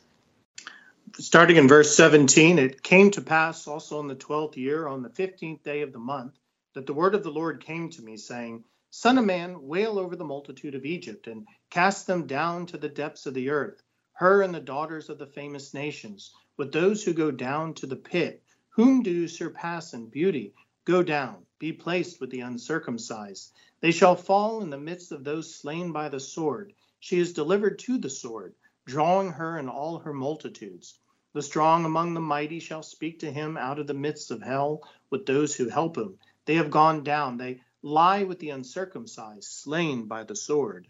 Starting 1.18 1.58
in 1.58 1.68
verse 1.68 1.96
17, 1.96 2.60
it 2.60 2.84
came 2.84 3.12
to 3.12 3.22
pass 3.22 3.68
also 3.68 4.00
in 4.00 4.08
the 4.08 4.16
12th 4.16 4.58
year, 4.58 4.88
on 4.88 5.02
the 5.02 5.10
15th 5.10 5.63
day 5.63 5.82
of 5.82 5.94
the 5.94 6.00
month, 6.00 6.34
that 6.74 6.86
the 6.86 6.94
word 6.94 7.15
of 7.15 7.24
the 7.24 7.32
Lord 7.32 7.63
came 7.63 7.89
to 7.89 8.01
me, 8.01 8.18
saying, 8.18 8.63
Son 8.89 9.18
of 9.18 9.25
man, 9.25 9.68
wail 9.68 9.98
over 9.98 10.15
the 10.15 10.24
multitude 10.24 10.75
of 10.75 10.86
Egypt, 10.86 11.27
and 11.27 11.48
cast 11.70 12.06
them 12.06 12.27
down 12.27 12.65
to 12.68 12.77
the 12.77 12.89
depths 12.89 13.25
of 13.25 13.34
the 13.34 13.50
earth, 13.50 13.82
her 14.13 14.42
and 14.42 14.53
the 14.53 14.60
daughters 14.60 15.10
of 15.10 15.18
the 15.18 15.25
famous 15.25 15.74
nations 15.74 16.34
with 16.58 16.72
those 16.72 17.03
who 17.03 17.13
go 17.13 17.32
down 17.32 17.74
to 17.74 17.88
the 17.88 17.96
pit. 17.96 18.44
Whom 18.70 19.03
do 19.03 19.12
you 19.12 19.27
surpass 19.27 19.94
in 19.94 20.08
beauty? 20.08 20.53
Go 20.86 21.01
down, 21.01 21.46
be 21.60 21.74
placed 21.74 22.20
with 22.20 22.30
the 22.30 22.42
uncircumcised. 22.42 23.53
They 23.82 23.92
shall 23.92 24.15
fall 24.15 24.62
in 24.62 24.70
the 24.70 24.77
midst 24.77 25.12
of 25.12 25.24
those 25.24 25.56
slain 25.56 25.92
by 25.92 26.10
the 26.10 26.20
sword. 26.20 26.74
She 27.00 27.20
is 27.20 27.34
delivered 27.34 27.80
to 27.80 27.98
the 27.98 28.10
sword, 28.10 28.56
drawing 28.86 29.32
her 29.32 29.58
and 29.58 29.70
all 29.70 30.00
her 30.00 30.13
multitudes. 30.13 31.00
The 31.34 31.42
strong 31.42 31.86
among 31.86 32.13
the 32.13 32.22
mighty 32.22 32.60
shall 32.60 32.84
speak 32.84 33.20
to 33.20 33.32
him 33.32 33.58
out 33.58 33.80
of 33.80 33.88
the 33.88 33.94
midst 33.94 34.30
of 34.30 34.42
hell 34.42 34.82
with 35.10 35.25
those 35.25 35.56
who 35.56 35.70
help 35.70 35.98
him. 35.98 36.18
They 36.46 36.56
have 36.56 36.72
gone 36.72 37.04
down, 37.04 37.38
they 37.38 37.62
lie 37.82 38.24
with 38.24 38.40
the 38.40 38.50
uncircumcised, 38.52 39.44
slain 39.44 40.08
by 40.08 40.24
the 40.24 40.36
sword. 40.36 40.88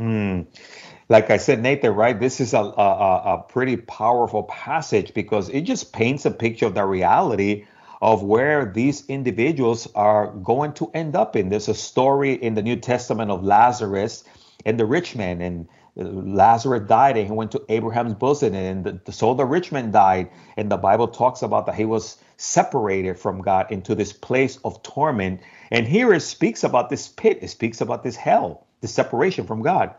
Mm. 0.00 0.46
Like 1.08 1.30
I 1.30 1.38
said, 1.38 1.60
Nathan, 1.60 1.92
right? 1.92 2.18
This 2.18 2.40
is 2.40 2.54
a, 2.54 2.60
a, 2.60 3.34
a 3.34 3.44
pretty 3.48 3.76
powerful 3.76 4.44
passage 4.44 5.12
because 5.12 5.48
it 5.48 5.62
just 5.62 5.92
paints 5.92 6.24
a 6.24 6.30
picture 6.30 6.66
of 6.66 6.74
the 6.74 6.84
reality 6.84 7.66
of 8.00 8.22
where 8.22 8.70
these 8.72 9.04
individuals 9.06 9.88
are 9.94 10.28
going 10.28 10.72
to 10.74 10.90
end 10.94 11.16
up 11.16 11.34
in. 11.34 11.48
There's 11.48 11.68
a 11.68 11.74
story 11.74 12.34
in 12.34 12.54
the 12.54 12.62
New 12.62 12.76
Testament 12.76 13.30
of 13.30 13.42
Lazarus 13.42 14.22
and 14.64 14.78
the 14.78 14.86
rich 14.86 15.16
man, 15.16 15.40
and 15.40 15.68
Lazarus 15.96 16.88
died 16.88 17.16
and 17.16 17.26
he 17.26 17.32
went 17.32 17.50
to 17.52 17.64
Abraham's 17.68 18.14
bosom, 18.14 18.54
and 18.54 18.84
the, 18.84 19.12
so 19.12 19.34
the 19.34 19.44
rich 19.44 19.72
man 19.72 19.90
died. 19.90 20.30
And 20.56 20.70
the 20.70 20.76
Bible 20.76 21.08
talks 21.08 21.42
about 21.42 21.66
that 21.66 21.74
he 21.74 21.84
was 21.84 22.18
separated 22.38 23.18
from 23.18 23.42
God 23.42 23.70
into 23.70 23.94
this 23.94 24.12
place 24.12 24.58
of 24.64 24.82
torment. 24.82 25.40
And 25.70 25.86
here 25.86 26.14
it 26.14 26.20
speaks 26.20 26.64
about 26.64 26.88
this 26.88 27.08
pit, 27.08 27.40
it 27.42 27.48
speaks 27.48 27.80
about 27.80 28.02
this 28.02 28.16
hell, 28.16 28.66
the 28.80 28.88
separation 28.88 29.46
from 29.46 29.60
God. 29.60 29.94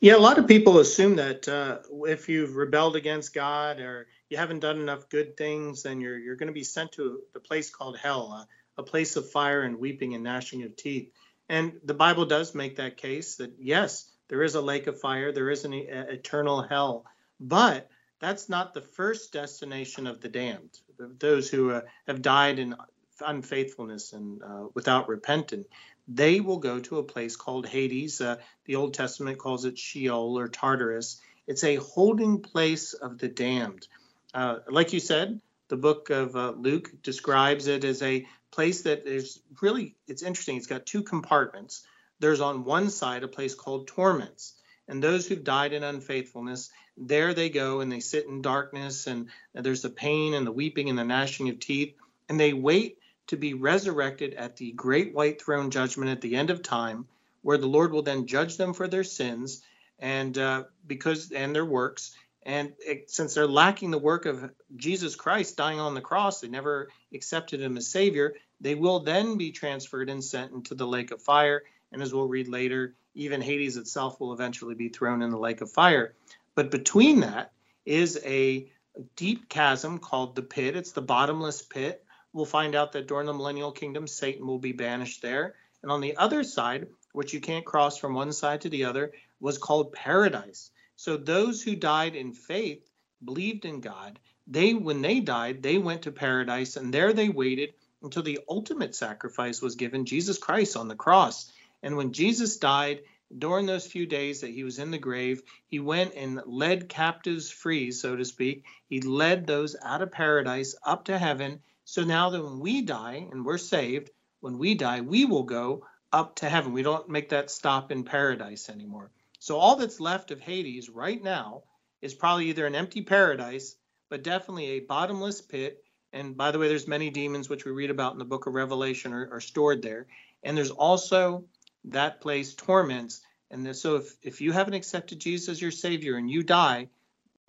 Yeah, 0.00 0.16
a 0.16 0.18
lot 0.18 0.38
of 0.38 0.46
people 0.46 0.78
assume 0.78 1.16
that 1.16 1.46
uh, 1.48 1.78
if 2.06 2.28
you've 2.28 2.56
rebelled 2.56 2.96
against 2.96 3.34
God 3.34 3.78
or 3.78 4.08
you 4.28 4.36
haven't 4.36 4.60
done 4.60 4.80
enough 4.80 5.08
good 5.08 5.36
things, 5.36 5.82
then 5.82 6.00
you're 6.00 6.18
you're 6.18 6.36
going 6.36 6.48
to 6.48 6.52
be 6.52 6.64
sent 6.64 6.92
to 6.92 7.20
the 7.32 7.40
place 7.40 7.70
called 7.70 7.98
hell, 7.98 8.32
uh, 8.32 8.44
a 8.78 8.82
place 8.82 9.16
of 9.16 9.30
fire 9.30 9.62
and 9.62 9.78
weeping 9.78 10.14
and 10.14 10.24
gnashing 10.24 10.64
of 10.64 10.76
teeth. 10.76 11.12
And 11.48 11.74
the 11.84 11.94
Bible 11.94 12.24
does 12.24 12.54
make 12.54 12.76
that 12.76 12.96
case 12.96 13.36
that 13.36 13.52
yes, 13.58 14.10
there 14.28 14.42
is 14.42 14.54
a 14.54 14.60
lake 14.60 14.86
of 14.86 15.00
fire, 15.00 15.30
there 15.30 15.50
is 15.50 15.64
an 15.64 15.74
e- 15.74 15.86
eternal 15.88 16.62
hell, 16.62 17.04
but 17.38 17.88
that's 18.18 18.48
not 18.48 18.74
the 18.74 18.80
first 18.80 19.32
destination 19.32 20.06
of 20.06 20.20
the 20.20 20.28
damned, 20.28 20.80
those 20.98 21.50
who 21.50 21.70
uh, 21.70 21.82
have 22.06 22.22
died 22.22 22.58
in 22.58 22.74
unfaithfulness 23.20 24.12
and 24.12 24.42
uh, 24.42 24.66
without 24.74 25.08
repentance 25.08 25.66
they 26.08 26.40
will 26.40 26.58
go 26.58 26.78
to 26.80 26.98
a 26.98 27.02
place 27.02 27.36
called 27.36 27.66
Hades. 27.66 28.20
Uh, 28.20 28.36
the 28.64 28.76
Old 28.76 28.94
Testament 28.94 29.38
calls 29.38 29.64
it 29.64 29.78
Sheol 29.78 30.38
or 30.38 30.48
Tartarus. 30.48 31.20
It's 31.46 31.64
a 31.64 31.76
holding 31.76 32.42
place 32.42 32.92
of 32.92 33.18
the 33.18 33.28
damned. 33.28 33.86
Uh, 34.32 34.58
like 34.68 34.92
you 34.92 35.00
said, 35.00 35.40
the 35.68 35.76
book 35.76 36.10
of 36.10 36.36
uh, 36.36 36.52
Luke 36.56 36.90
describes 37.02 37.66
it 37.66 37.84
as 37.84 38.02
a 38.02 38.26
place 38.50 38.82
that 38.82 39.06
is 39.06 39.40
really, 39.60 39.96
it's 40.06 40.22
interesting. 40.22 40.56
It's 40.56 40.66
got 40.66 40.86
two 40.86 41.02
compartments. 41.02 41.82
There's 42.20 42.40
on 42.40 42.64
one 42.64 42.90
side 42.90 43.24
a 43.24 43.28
place 43.28 43.54
called 43.54 43.88
torments. 43.88 44.54
And 44.88 45.02
those 45.02 45.26
who've 45.26 45.42
died 45.42 45.72
in 45.72 45.82
unfaithfulness, 45.82 46.70
there 46.96 47.34
they 47.34 47.50
go 47.50 47.80
and 47.80 47.90
they 47.90 48.00
sit 48.00 48.26
in 48.26 48.40
darkness, 48.40 49.06
and 49.06 49.28
there's 49.52 49.82
the 49.82 49.90
pain 49.90 50.34
and 50.34 50.46
the 50.46 50.52
weeping 50.52 50.88
and 50.88 50.98
the 50.98 51.04
gnashing 51.04 51.48
of 51.48 51.58
teeth. 51.58 51.94
And 52.28 52.38
they 52.38 52.52
wait 52.52 52.98
to 53.28 53.36
be 53.36 53.54
resurrected 53.54 54.34
at 54.34 54.56
the 54.56 54.72
great 54.72 55.14
white 55.14 55.42
throne 55.42 55.70
judgment 55.70 56.10
at 56.10 56.20
the 56.20 56.36
end 56.36 56.50
of 56.50 56.62
time, 56.62 57.06
where 57.42 57.58
the 57.58 57.66
Lord 57.66 57.92
will 57.92 58.02
then 58.02 58.26
judge 58.26 58.56
them 58.56 58.72
for 58.72 58.86
their 58.86 59.04
sins 59.04 59.62
and 59.98 60.36
uh, 60.38 60.64
because 60.86 61.32
and 61.32 61.54
their 61.54 61.64
works. 61.64 62.14
And 62.44 62.74
it, 62.78 63.10
since 63.10 63.34
they're 63.34 63.48
lacking 63.48 63.90
the 63.90 63.98
work 63.98 64.24
of 64.24 64.50
Jesus 64.76 65.16
Christ 65.16 65.56
dying 65.56 65.80
on 65.80 65.94
the 65.94 66.00
cross, 66.00 66.40
they 66.40 66.48
never 66.48 66.88
accepted 67.12 67.60
him 67.60 67.76
as 67.76 67.88
Savior. 67.88 68.34
They 68.60 68.76
will 68.76 69.00
then 69.00 69.36
be 69.36 69.50
transferred 69.50 70.08
and 70.08 70.22
sent 70.22 70.52
into 70.52 70.76
the 70.76 70.86
lake 70.86 71.10
of 71.10 71.20
fire. 71.20 71.62
And 71.90 72.00
as 72.02 72.14
we'll 72.14 72.28
read 72.28 72.46
later, 72.46 72.94
even 73.16 73.40
Hades 73.40 73.76
itself 73.76 74.20
will 74.20 74.32
eventually 74.32 74.74
be 74.74 74.88
thrown 74.88 75.22
in 75.22 75.30
the 75.30 75.38
lake 75.38 75.60
of 75.60 75.70
fire. 75.70 76.14
But 76.54 76.70
between 76.70 77.20
that 77.20 77.52
is 77.84 78.20
a 78.24 78.70
deep 79.16 79.48
chasm 79.48 79.98
called 79.98 80.36
the 80.36 80.42
pit. 80.42 80.76
It's 80.76 80.92
the 80.92 81.02
bottomless 81.02 81.62
pit 81.62 82.06
we'll 82.36 82.44
find 82.44 82.74
out 82.74 82.92
that 82.92 83.08
during 83.08 83.26
the 83.26 83.32
millennial 83.32 83.72
kingdom, 83.72 84.06
Satan 84.06 84.46
will 84.46 84.58
be 84.58 84.72
banished 84.72 85.22
there. 85.22 85.54
And 85.82 85.90
on 85.90 86.02
the 86.02 86.18
other 86.18 86.44
side, 86.44 86.88
which 87.12 87.32
you 87.32 87.40
can't 87.40 87.64
cross 87.64 87.96
from 87.96 88.12
one 88.12 88.32
side 88.32 88.60
to 88.60 88.68
the 88.68 88.84
other, 88.84 89.12
was 89.40 89.56
called 89.56 89.94
paradise. 89.94 90.70
So 90.96 91.16
those 91.16 91.62
who 91.62 91.74
died 91.74 92.14
in 92.14 92.34
faith, 92.34 92.86
believed 93.24 93.64
in 93.64 93.80
God, 93.80 94.18
they 94.46 94.74
when 94.74 95.00
they 95.00 95.20
died, 95.20 95.62
they 95.62 95.78
went 95.78 96.02
to 96.02 96.12
paradise 96.12 96.76
and 96.76 96.92
there 96.92 97.14
they 97.14 97.30
waited 97.30 97.72
until 98.02 98.22
the 98.22 98.40
ultimate 98.48 98.94
sacrifice 98.94 99.62
was 99.62 99.74
given, 99.74 100.04
Jesus 100.04 100.36
Christ 100.36 100.76
on 100.76 100.88
the 100.88 100.94
cross. 100.94 101.50
And 101.82 101.96
when 101.96 102.12
Jesus 102.12 102.56
died, 102.56 103.02
during 103.36 103.66
those 103.66 103.86
few 103.86 104.06
days 104.06 104.40
that 104.40 104.50
he 104.50 104.62
was 104.62 104.78
in 104.78 104.90
the 104.90 104.98
grave, 104.98 105.42
he 105.66 105.80
went 105.80 106.14
and 106.14 106.40
led 106.46 106.88
captives 106.88 107.50
free, 107.50 107.90
so 107.90 108.16
to 108.16 108.24
speak. 108.24 108.64
He 108.88 109.00
led 109.00 109.46
those 109.46 109.76
out 109.82 110.02
of 110.02 110.12
paradise 110.12 110.76
up 110.84 111.06
to 111.06 111.18
heaven 111.18 111.60
so 111.88 112.02
now 112.02 112.30
that 112.30 112.42
when 112.42 112.58
we 112.58 112.82
die 112.82 113.28
and 113.30 113.44
we're 113.46 113.58
saved, 113.58 114.10
when 114.40 114.58
we 114.58 114.74
die, 114.74 115.02
we 115.02 115.24
will 115.24 115.44
go 115.44 115.86
up 116.12 116.34
to 116.36 116.48
heaven. 116.48 116.72
We 116.72 116.82
don't 116.82 117.08
make 117.08 117.28
that 117.28 117.48
stop 117.48 117.92
in 117.92 118.02
paradise 118.02 118.68
anymore. 118.68 119.12
So 119.38 119.56
all 119.56 119.76
that's 119.76 120.00
left 120.00 120.32
of 120.32 120.40
Hades 120.40 120.90
right 120.90 121.22
now 121.22 121.62
is 122.02 122.12
probably 122.12 122.46
either 122.46 122.66
an 122.66 122.74
empty 122.74 123.02
paradise, 123.02 123.76
but 124.08 124.24
definitely 124.24 124.66
a 124.66 124.80
bottomless 124.80 125.40
pit. 125.40 125.84
And 126.12 126.36
by 126.36 126.50
the 126.50 126.58
way, 126.58 126.66
there's 126.66 126.88
many 126.88 127.10
demons 127.10 127.48
which 127.48 127.64
we 127.64 127.70
read 127.70 127.90
about 127.90 128.14
in 128.14 128.18
the 128.18 128.24
book 128.24 128.46
of 128.46 128.54
Revelation 128.54 129.12
are, 129.12 129.28
are 129.34 129.40
stored 129.40 129.80
there. 129.80 130.08
And 130.42 130.56
there's 130.56 130.72
also 130.72 131.44
that 131.86 132.20
place 132.20 132.54
torments. 132.54 133.20
And 133.50 133.76
so 133.76 133.96
if, 133.96 134.16
if 134.22 134.40
you 134.40 134.52
haven't 134.52 134.74
accepted 134.74 135.20
Jesus 135.20 135.48
as 135.48 135.62
your 135.62 135.70
Savior 135.70 136.16
and 136.16 136.30
you 136.30 136.42
die, 136.42 136.88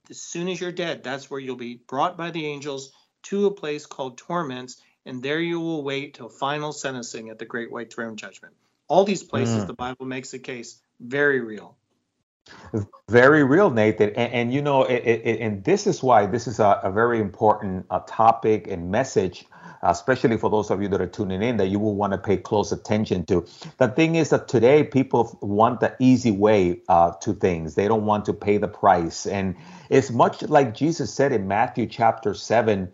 as 0.10 0.22
soon 0.22 0.48
as 0.48 0.62
you're 0.62 0.72
dead, 0.72 1.04
that's 1.04 1.30
where 1.30 1.40
you'll 1.40 1.56
be 1.56 1.82
brought 1.88 2.18
by 2.18 2.32
the 2.32 2.46
angels 2.46 2.92
to 3.24 3.48
a 3.48 3.52
place 3.52 3.86
called 3.86 4.18
torments, 4.18 4.82
and 5.06 5.22
there 5.22 5.40
you 5.40 5.60
will 5.60 5.84
wait 5.84 6.14
till 6.14 6.30
final 6.30 6.72
sentencing 6.72 7.30
at 7.30 7.40
the 7.40 7.46
great 7.46 7.72
white 7.72 7.92
throne 7.92 8.16
judgment. 8.16 8.54
All 8.88 9.04
these 9.04 9.24
places, 9.24 9.64
mm. 9.64 9.68
the 9.68 9.74
Bible 9.74 10.06
makes 10.06 10.32
the 10.32 10.40
case 10.40 10.80
very 11.00 11.42
real. 11.42 11.76
Very 13.10 13.44
real, 13.44 13.70
Nathan. 13.70 14.12
And, 14.12 14.34
and 14.34 14.54
you 14.54 14.62
know, 14.62 14.84
it, 14.84 15.04
it, 15.06 15.42
and 15.42 15.64
this 15.64 15.88
is 15.88 16.02
why 16.02 16.26
this 16.26 16.48
is 16.48 16.60
a, 16.60 16.80
a 16.84 16.92
very 16.92 17.20
important 17.20 17.86
uh, 17.90 18.00
topic 18.08 18.68
and 18.68 18.90
message, 18.90 19.46
especially 19.82 20.38
for 20.38 20.50
those 20.50 20.72
of 20.72 20.82
you 20.82 20.88
that 20.90 21.02
are 21.02 21.08
tuning 21.08 21.42
in, 21.42 21.58
that 21.58 21.68
you 21.68 21.80
will 21.80 21.96
want 21.96 22.14
to 22.14 22.18
pay 22.18 22.38
close 22.38 22.72
attention 22.72 23.26
to. 23.26 23.46
The 23.78 23.88
thing 23.88 24.16
is 24.16 24.30
that 24.30 24.48
today 24.48 24.84
people 24.84 25.38
want 25.42 25.80
the 25.80 25.96
easy 26.00 26.32
way 26.32 26.82
uh, 26.88 27.12
to 27.22 27.34
things, 27.34 27.76
they 27.76 27.88
don't 27.88 28.06
want 28.06 28.26
to 28.26 28.34
pay 28.34 28.58
the 28.58 28.68
price. 28.68 29.26
And 29.26 29.56
it's 29.90 30.12
much 30.12 30.42
like 30.44 30.74
Jesus 30.74 31.14
said 31.14 31.32
in 31.32 31.48
Matthew 31.48 31.86
chapter 31.86 32.34
7 32.34 32.92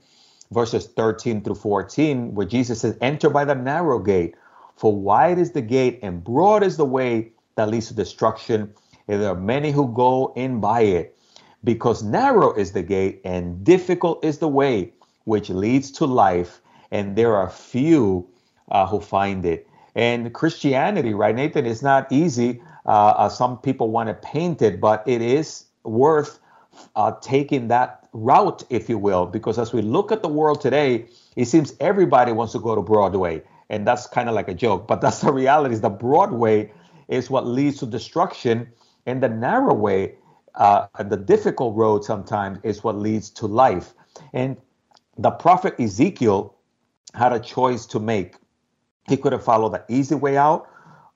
verses 0.53 0.85
13 0.87 1.41
through 1.43 1.55
14, 1.55 2.35
where 2.35 2.45
Jesus 2.45 2.81
says, 2.81 2.97
Enter 3.01 3.29
by 3.29 3.43
the 3.45 3.55
narrow 3.55 3.99
gate, 3.99 4.35
for 4.75 4.95
wide 4.95 5.39
is 5.39 5.51
the 5.51 5.61
gate 5.61 5.99
and 6.03 6.23
broad 6.23 6.63
is 6.63 6.77
the 6.77 6.85
way 6.85 7.31
that 7.55 7.69
leads 7.69 7.87
to 7.87 7.93
destruction, 7.93 8.73
and 9.07 9.21
there 9.21 9.29
are 9.29 9.35
many 9.35 9.71
who 9.71 9.91
go 9.93 10.31
in 10.35 10.59
by 10.59 10.81
it. 10.81 11.17
Because 11.63 12.03
narrow 12.03 12.53
is 12.53 12.71
the 12.73 12.83
gate 12.83 13.21
and 13.23 13.63
difficult 13.63 14.23
is 14.23 14.39
the 14.39 14.47
way 14.47 14.93
which 15.25 15.49
leads 15.49 15.91
to 15.91 16.05
life, 16.05 16.61
and 16.93 17.15
there 17.17 17.35
are 17.35 17.50
few 17.50 18.29
uh, 18.69 18.88
who 18.88 19.01
find 19.01 19.45
it. 19.45 19.67
And 19.95 20.33
Christianity, 20.33 21.13
right, 21.13 21.35
Nathan, 21.35 21.65
is 21.65 21.81
not 21.83 22.12
easy. 22.12 22.62
Uh, 22.85 23.09
uh, 23.09 23.29
some 23.29 23.57
people 23.57 23.89
want 23.89 24.09
to 24.09 24.13
paint 24.13 24.62
it, 24.62 24.79
but 24.79 25.03
it 25.07 25.21
is 25.21 25.65
worth 25.83 26.39
uh, 26.95 27.13
taking 27.21 27.67
that 27.69 28.07
route, 28.13 28.63
if 28.69 28.89
you 28.89 28.97
will, 28.97 29.25
because 29.25 29.59
as 29.59 29.73
we 29.73 29.81
look 29.81 30.12
at 30.12 30.21
the 30.21 30.29
world 30.29 30.62
today, 30.62 31.05
it 31.35 31.45
seems 31.45 31.73
everybody 31.79 32.31
wants 32.31 32.53
to 32.53 32.59
go 32.59 32.75
to 32.75 32.81
Broadway, 32.81 33.41
and 33.69 33.88
that's 33.88 34.07
kind 34.07 34.29
of 34.29 34.35
like 34.35 34.47
a 34.47 34.53
joke, 34.53 34.88
but 34.88 35.01
that's 35.01 35.21
the 35.21 35.33
reality. 35.33 35.73
Is 35.73 35.81
the 35.81 35.89
Broadway 35.89 36.71
is 37.07 37.29
what 37.29 37.47
leads 37.47 37.79
to 37.79 37.88
destruction, 37.88 38.67
and 39.07 39.21
the 39.21 39.29
narrow 39.29 39.73
way, 39.73 40.15
uh, 40.55 40.88
the 41.03 41.17
difficult 41.17 41.75
road 41.75 42.05
sometimes 42.05 42.59
is 42.63 42.83
what 42.83 42.95
leads 42.95 43.31
to 43.31 43.47
life. 43.47 43.93
And 44.33 44.57
the 45.17 45.31
prophet 45.31 45.79
Ezekiel 45.79 46.52
had 47.13 47.34
a 47.34 47.39
choice 47.39 47.86
to 47.88 48.00
make. 48.00 48.36
He 49.08 49.17
could 49.17 49.34
have 49.34 49.43
followed 49.43 49.74
the 49.74 49.84
easy 49.89 50.15
way 50.15 50.38
out, 50.38 50.67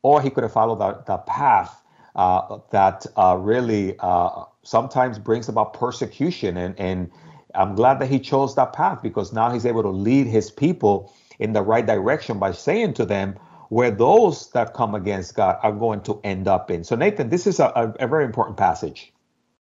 or 0.01 0.21
he 0.21 0.29
could 0.29 0.43
have 0.43 0.53
followed 0.53 0.79
the, 0.79 1.03
the 1.05 1.17
path 1.17 1.81
uh, 2.15 2.59
that 2.71 3.05
uh, 3.15 3.37
really 3.39 3.95
uh, 3.99 4.43
sometimes 4.63 5.19
brings 5.19 5.49
about 5.49 5.73
persecution. 5.73 6.57
And, 6.57 6.79
and 6.79 7.11
I'm 7.55 7.75
glad 7.75 7.99
that 7.99 8.07
he 8.07 8.19
chose 8.19 8.55
that 8.55 8.73
path 8.73 9.01
because 9.01 9.31
now 9.33 9.51
he's 9.51 9.65
able 9.65 9.83
to 9.83 9.89
lead 9.89 10.27
his 10.27 10.51
people 10.51 11.13
in 11.39 11.53
the 11.53 11.61
right 11.61 11.85
direction 11.85 12.39
by 12.39 12.51
saying 12.51 12.95
to 12.95 13.05
them 13.05 13.37
where 13.69 13.91
those 13.91 14.49
that 14.51 14.73
come 14.73 14.95
against 14.95 15.35
God 15.35 15.57
are 15.61 15.71
going 15.71 16.01
to 16.01 16.19
end 16.23 16.47
up 16.47 16.71
in. 16.71 16.83
So, 16.83 16.95
Nathan, 16.95 17.29
this 17.29 17.47
is 17.47 17.59
a, 17.59 17.93
a, 17.99 18.07
very 18.07 18.23
important 18.23 18.57
passage. 18.57 19.13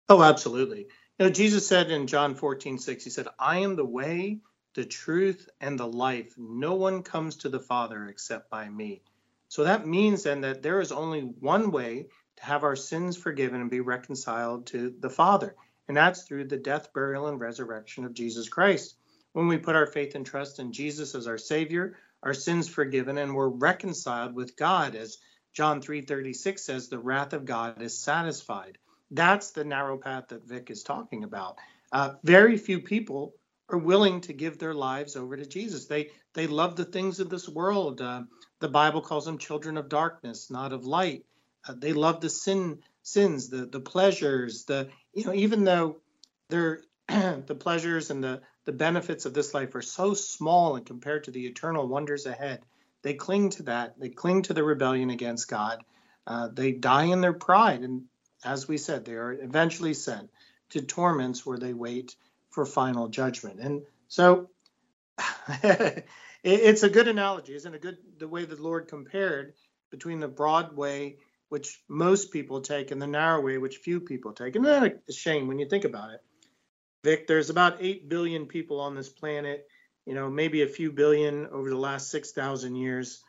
Oh, 0.09 0.23
absolutely. 0.23 0.87
You 1.19 1.27
know, 1.27 1.29
Jesus 1.29 1.67
said 1.67 1.91
in 1.91 2.07
John 2.07 2.35
14, 2.35 2.79
6, 2.79 3.03
he 3.03 3.09
said, 3.09 3.27
I 3.37 3.59
am 3.59 3.75
the 3.75 3.85
way, 3.85 4.39
the 4.73 4.85
truth, 4.85 5.49
and 5.59 5.79
the 5.79 5.87
life. 5.87 6.33
No 6.37 6.75
one 6.75 7.03
comes 7.03 7.37
to 7.37 7.49
the 7.49 7.59
Father 7.59 8.05
except 8.05 8.49
by 8.49 8.69
me. 8.69 9.01
So 9.49 9.65
that 9.65 9.85
means 9.85 10.23
then 10.23 10.41
that 10.41 10.63
there 10.63 10.79
is 10.79 10.91
only 10.91 11.21
one 11.21 11.71
way 11.71 12.07
to 12.37 12.43
have 12.43 12.63
our 12.63 12.75
sins 12.75 13.17
forgiven 13.17 13.61
and 13.61 13.69
be 13.69 13.81
reconciled 13.81 14.67
to 14.67 14.93
the 14.99 15.09
Father. 15.09 15.55
And 15.87 15.97
that's 15.97 16.23
through 16.23 16.45
the 16.45 16.57
death, 16.57 16.93
burial, 16.93 17.27
and 17.27 17.39
resurrection 17.39 18.05
of 18.05 18.13
Jesus 18.13 18.47
Christ. 18.47 18.95
When 19.33 19.47
we 19.47 19.57
put 19.57 19.75
our 19.75 19.87
faith 19.87 20.15
and 20.15 20.25
trust 20.25 20.59
in 20.59 20.71
Jesus 20.71 21.15
as 21.15 21.27
our 21.27 21.37
Savior, 21.37 21.97
our 22.23 22.33
sins 22.33 22.69
forgiven, 22.69 23.17
and 23.17 23.35
we're 23.35 23.49
reconciled 23.49 24.33
with 24.33 24.55
God 24.55 24.95
as 24.95 25.17
John 25.53 25.81
3:36 25.81 26.63
says 26.63 26.87
the 26.87 26.99
wrath 26.99 27.33
of 27.33 27.45
God 27.45 27.81
is 27.81 27.97
satisfied. 27.97 28.77
That's 29.09 29.51
the 29.51 29.65
narrow 29.65 29.97
path 29.97 30.29
that 30.29 30.47
Vic 30.47 30.69
is 30.71 30.83
talking 30.83 31.25
about. 31.25 31.57
Uh, 31.91 32.13
very 32.23 32.57
few 32.57 32.79
people 32.79 33.35
are 33.71 33.77
willing 33.77 34.21
to 34.21 34.33
give 34.33 34.57
their 34.57 34.73
lives 34.73 35.15
over 35.15 35.37
to 35.37 35.45
Jesus. 35.45 35.85
They 35.85 36.09
they 36.33 36.47
love 36.47 36.75
the 36.75 36.85
things 36.85 37.19
of 37.19 37.29
this 37.29 37.47
world. 37.47 38.01
Uh, 38.01 38.23
the 38.59 38.67
Bible 38.67 39.01
calls 39.01 39.25
them 39.25 39.37
children 39.37 39.77
of 39.77 39.89
darkness, 39.89 40.51
not 40.51 40.73
of 40.73 40.85
light. 40.85 41.25
Uh, 41.67 41.75
they 41.77 41.93
love 41.93 42.21
the 42.21 42.29
sin 42.29 42.79
sins, 43.01 43.49
the 43.49 43.65
the 43.65 43.79
pleasures, 43.79 44.65
the 44.65 44.89
you 45.13 45.25
know 45.25 45.33
even 45.33 45.63
though 45.63 45.97
they're 46.49 46.81
the 47.07 47.57
pleasures 47.59 48.11
and 48.11 48.23
the 48.23 48.41
the 48.65 48.71
benefits 48.71 49.25
of 49.25 49.33
this 49.33 49.53
life 49.53 49.73
are 49.73 49.81
so 49.81 50.13
small 50.13 50.75
and 50.75 50.85
compared 50.85 51.23
to 51.23 51.31
the 51.31 51.47
eternal 51.47 51.87
wonders 51.87 52.25
ahead. 52.25 52.61
They 53.01 53.15
cling 53.15 53.49
to 53.51 53.63
that. 53.63 53.99
They 53.99 54.09
cling 54.09 54.43
to 54.43 54.53
the 54.53 54.63
rebellion 54.63 55.09
against 55.09 55.49
God. 55.49 55.83
Uh, 56.27 56.49
they 56.53 56.71
die 56.71 57.05
in 57.05 57.21
their 57.21 57.33
pride, 57.33 57.81
and 57.81 58.03
as 58.43 58.67
we 58.67 58.77
said, 58.77 59.05
they 59.05 59.13
are 59.13 59.33
eventually 59.33 59.95
sent 59.95 60.29
to 60.69 60.81
torments 60.81 61.45
where 61.45 61.57
they 61.57 61.73
wait 61.73 62.15
for 62.51 62.65
final 62.65 63.07
judgment. 63.07 63.59
And 63.59 63.81
so, 64.07 64.49
it's 66.43 66.83
a 66.83 66.89
good 66.89 67.07
analogy, 67.07 67.55
isn't 67.55 67.73
it? 67.73 67.81
Good 67.81 67.97
the 68.19 68.27
way 68.27 68.45
the 68.45 68.61
Lord 68.61 68.87
compared 68.87 69.53
between 69.89 70.19
the 70.19 70.27
broad 70.27 70.75
way, 70.75 71.17
which 71.49 71.81
most 71.87 72.31
people 72.31 72.61
take, 72.61 72.91
and 72.91 73.01
the 73.01 73.07
narrow 73.07 73.41
way, 73.41 73.57
which 73.57 73.77
few 73.77 73.99
people 73.99 74.33
take. 74.33 74.55
And 74.55 74.65
that's 74.65 75.09
a 75.09 75.13
shame 75.13 75.47
when 75.47 75.59
you 75.59 75.67
think 75.67 75.85
about 75.85 76.11
it. 76.11 76.21
Vic, 77.03 77.27
there's 77.27 77.49
about 77.49 77.77
8 77.79 78.09
billion 78.09 78.45
people 78.45 78.79
on 78.79 78.95
this 78.95 79.09
planet, 79.09 79.67
you 80.05 80.13
know, 80.13 80.29
maybe 80.29 80.61
a 80.61 80.67
few 80.67 80.91
billion 80.91 81.47
over 81.47 81.69
the 81.69 81.77
last 81.77 82.09
6,000 82.11 82.75
years. 82.75 83.23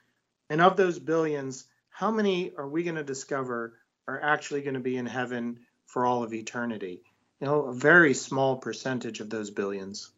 And 0.51 0.61
of 0.61 0.77
those 0.77 0.99
billions, 0.99 1.67
how 1.89 2.11
many 2.11 2.53
are 2.57 2.69
we 2.69 2.83
going 2.83 2.97
to 2.97 3.05
discover 3.05 3.79
are 4.07 4.21
actually 4.21 4.63
going 4.63 4.75
to 4.75 4.81
be 4.81 4.97
in 4.97 5.07
heaven 5.07 5.61
for 5.87 6.05
all 6.05 6.23
of 6.23 6.35
eternity? 6.35 7.03
You 7.43 7.49
know, 7.49 7.63
a 7.63 7.75
very 7.75 8.15
small 8.15 8.57
percentage 8.57 9.19
of 9.19 9.29
those 9.29 9.51
billions. 9.51 10.11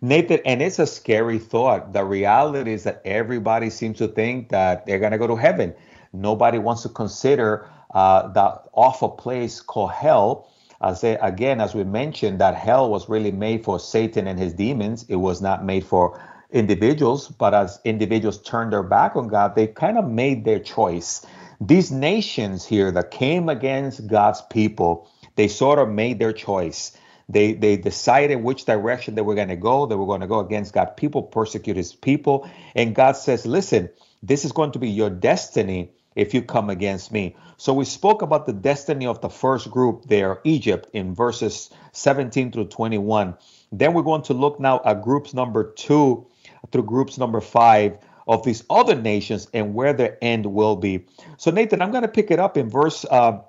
Nathan, 0.00 0.40
and 0.46 0.62
it's 0.62 0.78
a 0.78 0.86
scary 0.86 1.38
thought. 1.38 1.92
The 1.92 2.04
reality 2.04 2.72
is 2.72 2.84
that 2.84 3.02
everybody 3.04 3.68
seems 3.68 3.98
to 3.98 4.08
think 4.08 4.48
that 4.48 4.86
they're 4.86 4.98
going 4.98 5.12
to 5.12 5.18
go 5.18 5.26
to 5.26 5.36
heaven. 5.36 5.74
Nobody 6.14 6.56
wants 6.56 6.82
to 6.84 6.88
consider 6.88 7.68
uh, 7.92 8.28
the 8.28 8.62
awful 8.72 9.10
place 9.10 9.60
called 9.60 9.92
hell 9.92 10.48
I 10.82 10.94
say 10.94 11.14
again, 11.22 11.60
as 11.60 11.76
we 11.76 11.84
mentioned, 11.84 12.40
that 12.40 12.56
hell 12.56 12.90
was 12.90 13.08
really 13.08 13.30
made 13.30 13.62
for 13.62 13.78
Satan 13.78 14.26
and 14.26 14.36
his 14.36 14.52
demons. 14.52 15.04
It 15.08 15.14
was 15.14 15.40
not 15.40 15.64
made 15.64 15.84
for 15.84 16.20
individuals, 16.50 17.28
but 17.28 17.54
as 17.54 17.78
individuals 17.84 18.42
turned 18.42 18.72
their 18.72 18.82
back 18.82 19.14
on 19.14 19.28
God, 19.28 19.54
they 19.54 19.68
kind 19.68 19.96
of 19.96 20.08
made 20.08 20.44
their 20.44 20.58
choice. 20.58 21.24
These 21.60 21.92
nations 21.92 22.66
here 22.66 22.90
that 22.90 23.12
came 23.12 23.48
against 23.48 24.08
God's 24.08 24.42
people, 24.50 25.08
they 25.36 25.48
sort 25.48 25.78
of 25.78 25.88
made 25.88 26.18
their 26.18 26.32
choice. 26.32 26.96
They 27.28 27.52
they 27.54 27.76
decided 27.76 28.36
which 28.36 28.64
direction 28.64 29.14
they 29.14 29.22
were 29.22 29.34
going 29.34 29.48
to 29.48 29.56
go. 29.56 29.86
They 29.86 29.94
were 29.94 30.06
going 30.06 30.20
to 30.20 30.26
go 30.26 30.40
against 30.40 30.72
God 30.72 30.96
people, 30.96 31.22
persecute 31.22 31.76
his 31.76 31.94
people. 31.94 32.48
And 32.74 32.94
God 32.94 33.16
says, 33.16 33.46
listen, 33.46 33.88
this 34.22 34.44
is 34.44 34.52
going 34.52 34.72
to 34.72 34.78
be 34.78 34.90
your 34.90 35.10
destiny 35.10 35.92
if 36.14 36.34
you 36.34 36.42
come 36.42 36.68
against 36.68 37.10
me. 37.10 37.36
So 37.56 37.72
we 37.72 37.84
spoke 37.84 38.22
about 38.22 38.46
the 38.46 38.52
destiny 38.52 39.06
of 39.06 39.20
the 39.20 39.30
first 39.30 39.70
group 39.70 40.04
there, 40.06 40.40
Egypt, 40.44 40.90
in 40.92 41.14
verses 41.14 41.70
17 41.92 42.52
through 42.52 42.66
21. 42.66 43.34
Then 43.70 43.94
we're 43.94 44.02
going 44.02 44.22
to 44.22 44.34
look 44.34 44.60
now 44.60 44.80
at 44.84 45.02
groups 45.02 45.32
number 45.32 45.72
two 45.72 46.26
through 46.70 46.82
groups 46.84 47.18
number 47.18 47.40
five 47.40 47.98
of 48.28 48.44
these 48.44 48.62
other 48.70 48.94
nations 48.94 49.48
and 49.52 49.74
where 49.74 49.92
their 49.92 50.18
end 50.22 50.46
will 50.46 50.76
be. 50.76 51.06
So, 51.38 51.50
Nathan, 51.50 51.82
I'm 51.82 51.90
going 51.90 52.02
to 52.02 52.08
pick 52.08 52.30
it 52.30 52.38
up 52.38 52.56
in 52.56 52.68
verse 52.68 53.04
uh, 53.10 53.40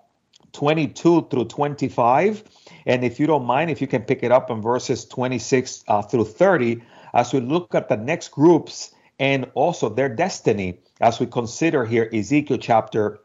22 0.54 1.28
through 1.30 1.46
25. 1.46 2.44
And 2.86 3.04
if 3.04 3.20
you 3.20 3.28
don't 3.28 3.46
mind, 3.46 3.70
if 3.70 3.82
you 3.82 3.88
can 3.88 4.04
pick 4.04 4.24
it 4.24 4.32
up 4.32 4.50
in 4.50 4.62
verses 4.62 5.06
26 5.06 5.84
uh, 5.88 6.02
through 6.04 6.26
30, 6.26 6.82
as 7.14 7.34
we 7.34 7.40
look 7.40 7.76
at 7.76 7.90
the 7.90 7.98
next 7.98 8.32
groups 8.32 8.94
and 9.20 9.50
also 9.54 9.90
their 9.90 10.10
destiny 10.10 10.80
as 11.00 11.20
we 11.20 11.26
consider 11.26 11.86
here 11.86 12.10
Ezekiel 12.14 12.58
chapter 12.58 13.20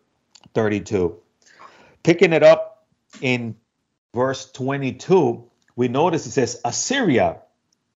32. 0.54 1.16
Picking 2.02 2.32
it 2.32 2.42
up 2.42 2.86
in 3.20 3.56
verse 4.14 4.50
22, 4.52 5.44
we 5.76 5.88
notice 5.88 6.26
it 6.26 6.32
says, 6.32 6.60
Assyria 6.64 7.40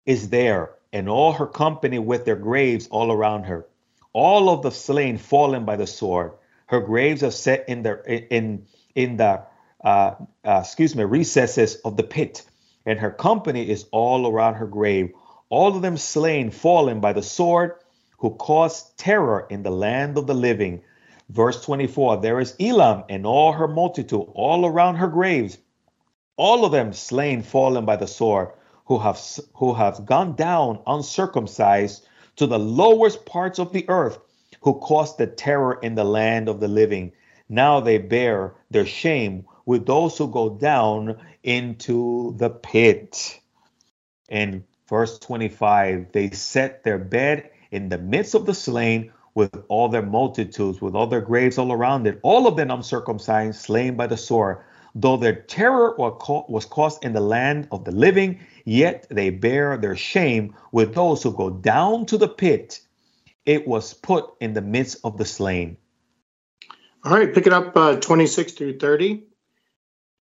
is 0.07 0.29
there, 0.31 0.75
and 0.92 1.09
all 1.09 1.33
her 1.33 1.47
company 1.47 1.99
with 1.99 2.25
their 2.25 2.37
graves 2.37 2.88
all 2.88 3.12
around 3.12 3.45
her. 3.45 3.66
All 4.12 4.51
of 4.51 4.62
the 4.62 4.71
slain 4.71 5.18
fallen 5.18 5.64
by 5.64 5.77
the 5.77 5.87
sword. 5.87 6.33
Her 6.66 6.81
graves 6.81 7.23
are 7.23 7.31
set 7.31 7.68
in 7.68 7.83
the 7.83 8.35
in 8.35 8.66
in 8.94 9.16
the 9.16 9.42
uh, 9.85 10.14
uh, 10.44 10.61
excuse 10.62 10.94
me 10.94 11.05
recesses 11.05 11.76
of 11.76 11.96
the 11.96 12.02
pit, 12.02 12.44
and 12.87 12.98
her 12.98 13.11
company 13.11 13.68
is 13.68 13.87
all 13.90 14.26
around 14.26 14.55
her 14.55 14.66
grave. 14.66 15.12
All 15.48 15.74
of 15.74 15.83
them 15.83 15.96
slain, 15.96 16.50
fallen 16.50 17.00
by 17.00 17.12
the 17.12 17.22
sword, 17.22 17.74
who 18.18 18.31
caused 18.31 18.96
terror 18.96 19.46
in 19.50 19.64
the 19.64 19.70
land 19.70 20.16
of 20.16 20.26
the 20.26 20.35
living. 20.35 20.83
Verse 21.28 21.64
24 21.64 22.18
There 22.18 22.38
is 22.40 22.55
Elam 22.61 23.05
and 23.09 23.26
all 23.26 23.52
her 23.52 23.66
multitude 23.66 24.26
all 24.35 24.64
around 24.64 24.96
her 24.96 25.09
graves, 25.09 25.59
all 26.37 26.64
of 26.64 26.72
them 26.72 26.92
slain, 26.92 27.42
fallen 27.42 27.85
by 27.85 27.96
the 27.96 28.07
sword, 28.07 28.50
who 28.87 28.98
have, 28.98 29.20
who 29.55 29.74
have 29.74 30.07
gone 30.07 30.35
down 30.37 30.81
uncircumcised 30.87 32.07
to 32.37 32.46
the 32.46 32.59
lowest 32.59 33.26
parts 33.26 33.59
of 33.59 33.72
the 33.72 33.88
earth, 33.88 34.18
who 34.61 34.78
caused 34.78 35.18
the 35.18 35.26
terror 35.26 35.78
in 35.83 35.94
the 35.94 36.05
land 36.05 36.48
of 36.48 36.61
the 36.61 36.68
living. 36.68 37.12
Now 37.53 37.81
they 37.81 37.99
bear 37.99 38.55
their 38.71 38.87
shame 38.87 39.45
with 39.67 39.85
those 39.85 40.17
who 40.17 40.27
go 40.27 40.49
down 40.49 41.19
into 41.43 42.35
the 42.38 42.49
pit. 42.49 43.41
In 44.31 44.65
verse 44.88 45.19
25, 45.19 46.12
they 46.12 46.31
set 46.31 46.83
their 46.83 46.97
bed 46.97 47.51
in 47.71 47.91
the 47.91 47.99
midst 47.99 48.35
of 48.35 48.47
the 48.47 48.55
slain 48.55 49.12
with 49.35 49.55
all 49.69 49.91
their 49.91 50.01
multitudes, 50.01 50.81
with 50.81 50.95
all 50.95 51.07
their 51.07 51.21
graves 51.21 51.59
all 51.59 51.73
around 51.73 52.07
it, 52.07 52.21
all 52.23 52.47
of 52.47 52.57
them 52.57 52.71
uncircumcised, 52.71 53.61
slain 53.61 53.97
by 53.97 54.07
the 54.07 54.17
sword. 54.17 54.65
Though 54.95 55.19
their 55.19 55.37
terror 55.37 55.95
was 55.99 56.65
caused 56.65 57.05
in 57.05 57.12
the 57.12 57.21
land 57.21 57.69
of 57.71 57.85
the 57.85 57.93
living, 57.93 58.41
yet 58.65 59.07
they 59.11 59.29
bear 59.29 59.77
their 59.77 59.97
shame 59.97 60.57
with 60.73 60.95
those 60.95 61.23
who 61.23 61.33
go 61.33 61.51
down 61.51 62.07
to 62.07 62.17
the 62.17 62.29
pit. 62.29 62.81
It 63.45 63.69
was 63.69 63.93
put 63.93 64.33
in 64.41 64.55
the 64.55 64.62
midst 64.62 65.01
of 65.05 65.19
the 65.19 65.27
slain. 65.27 65.77
All 67.05 67.11
right, 67.11 67.35
pick 67.35 67.49
it 67.49 67.53
up 67.53 67.77
uh, 67.77 67.97
26 67.97 68.53
through 68.53 68.79
30. 68.79 69.25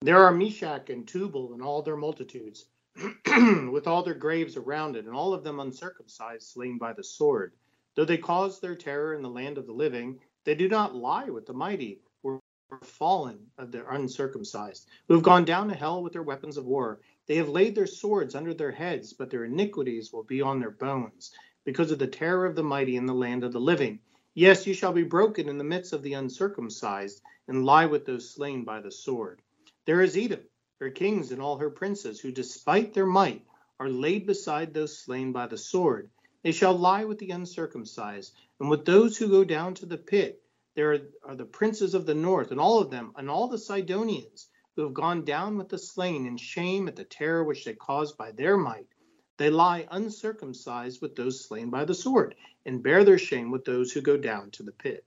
There 0.00 0.24
are 0.24 0.32
Meshech 0.32 0.90
and 0.90 1.06
Tubal 1.06 1.52
and 1.52 1.62
all 1.62 1.82
their 1.82 1.96
multitudes 1.96 2.64
with 3.70 3.86
all 3.86 4.02
their 4.02 4.14
graves 4.14 4.56
around 4.56 4.96
it, 4.96 5.04
and 5.04 5.14
all 5.14 5.32
of 5.32 5.44
them 5.44 5.60
uncircumcised, 5.60 6.42
slain 6.42 6.78
by 6.78 6.92
the 6.92 7.04
sword. 7.04 7.52
Though 7.94 8.04
they 8.04 8.18
caused 8.18 8.60
their 8.60 8.74
terror 8.74 9.14
in 9.14 9.22
the 9.22 9.30
land 9.30 9.58
of 9.58 9.66
the 9.66 9.72
living, 9.72 10.18
they 10.42 10.56
do 10.56 10.68
not 10.68 10.92
lie 10.92 11.30
with 11.30 11.46
the 11.46 11.52
mighty, 11.52 12.00
are 12.24 12.40
fallen 12.82 13.38
of 13.58 13.70
their 13.70 13.88
uncircumcised, 13.88 14.88
who 15.06 15.14
have 15.14 15.22
gone 15.22 15.44
down 15.44 15.68
to 15.68 15.76
hell 15.76 16.02
with 16.02 16.14
their 16.14 16.24
weapons 16.24 16.56
of 16.56 16.64
war. 16.64 16.98
They 17.28 17.36
have 17.36 17.48
laid 17.48 17.76
their 17.76 17.86
swords 17.86 18.34
under 18.34 18.54
their 18.54 18.72
heads, 18.72 19.12
but 19.12 19.30
their 19.30 19.44
iniquities 19.44 20.12
will 20.12 20.24
be 20.24 20.42
on 20.42 20.58
their 20.58 20.70
bones, 20.72 21.30
because 21.64 21.92
of 21.92 22.00
the 22.00 22.08
terror 22.08 22.44
of 22.44 22.56
the 22.56 22.64
mighty 22.64 22.96
in 22.96 23.06
the 23.06 23.14
land 23.14 23.44
of 23.44 23.52
the 23.52 23.60
living. 23.60 24.00
Yes, 24.34 24.66
you 24.66 24.72
shall 24.72 24.92
be 24.92 25.02
broken 25.02 25.48
in 25.48 25.58
the 25.58 25.64
midst 25.64 25.92
of 25.92 26.02
the 26.02 26.14
uncircumcised, 26.14 27.20
and 27.48 27.66
lie 27.66 27.86
with 27.86 28.06
those 28.06 28.30
slain 28.30 28.64
by 28.64 28.80
the 28.80 28.90
sword. 28.90 29.42
There 29.84 30.00
is 30.00 30.16
Edom 30.16 30.40
her 30.80 30.90
kings 30.90 31.30
and 31.30 31.40
all 31.40 31.58
her 31.58 31.70
princes, 31.70 32.18
who 32.18 32.32
despite 32.32 32.92
their 32.92 33.06
might 33.06 33.44
are 33.78 33.88
laid 33.88 34.26
beside 34.26 34.74
those 34.74 34.98
slain 34.98 35.30
by 35.30 35.46
the 35.46 35.56
sword. 35.56 36.10
They 36.42 36.50
shall 36.50 36.76
lie 36.76 37.04
with 37.04 37.18
the 37.18 37.30
uncircumcised, 37.30 38.34
and 38.58 38.68
with 38.68 38.84
those 38.84 39.16
who 39.16 39.28
go 39.28 39.44
down 39.44 39.74
to 39.74 39.86
the 39.86 39.98
pit. 39.98 40.42
There 40.74 40.98
are 41.24 41.36
the 41.36 41.44
princes 41.44 41.94
of 41.94 42.04
the 42.06 42.14
north, 42.16 42.50
and 42.50 42.58
all 42.58 42.80
of 42.80 42.90
them, 42.90 43.12
and 43.16 43.30
all 43.30 43.46
the 43.46 43.58
Sidonians, 43.58 44.48
who 44.74 44.82
have 44.82 44.94
gone 44.94 45.24
down 45.24 45.56
with 45.56 45.68
the 45.68 45.78
slain 45.78 46.26
in 46.26 46.36
shame 46.36 46.88
at 46.88 46.96
the 46.96 47.04
terror 47.04 47.44
which 47.44 47.64
they 47.64 47.74
caused 47.74 48.16
by 48.16 48.32
their 48.32 48.56
might. 48.56 48.88
They 49.38 49.50
lie 49.50 49.86
uncircumcised 49.90 51.00
with 51.00 51.16
those 51.16 51.44
slain 51.44 51.70
by 51.70 51.84
the 51.84 51.94
sword, 51.94 52.34
and 52.66 52.82
bear 52.82 53.04
their 53.04 53.18
shame 53.18 53.50
with 53.50 53.64
those 53.64 53.92
who 53.92 54.00
go 54.00 54.16
down 54.16 54.50
to 54.52 54.62
the 54.62 54.72
pit. 54.72 55.04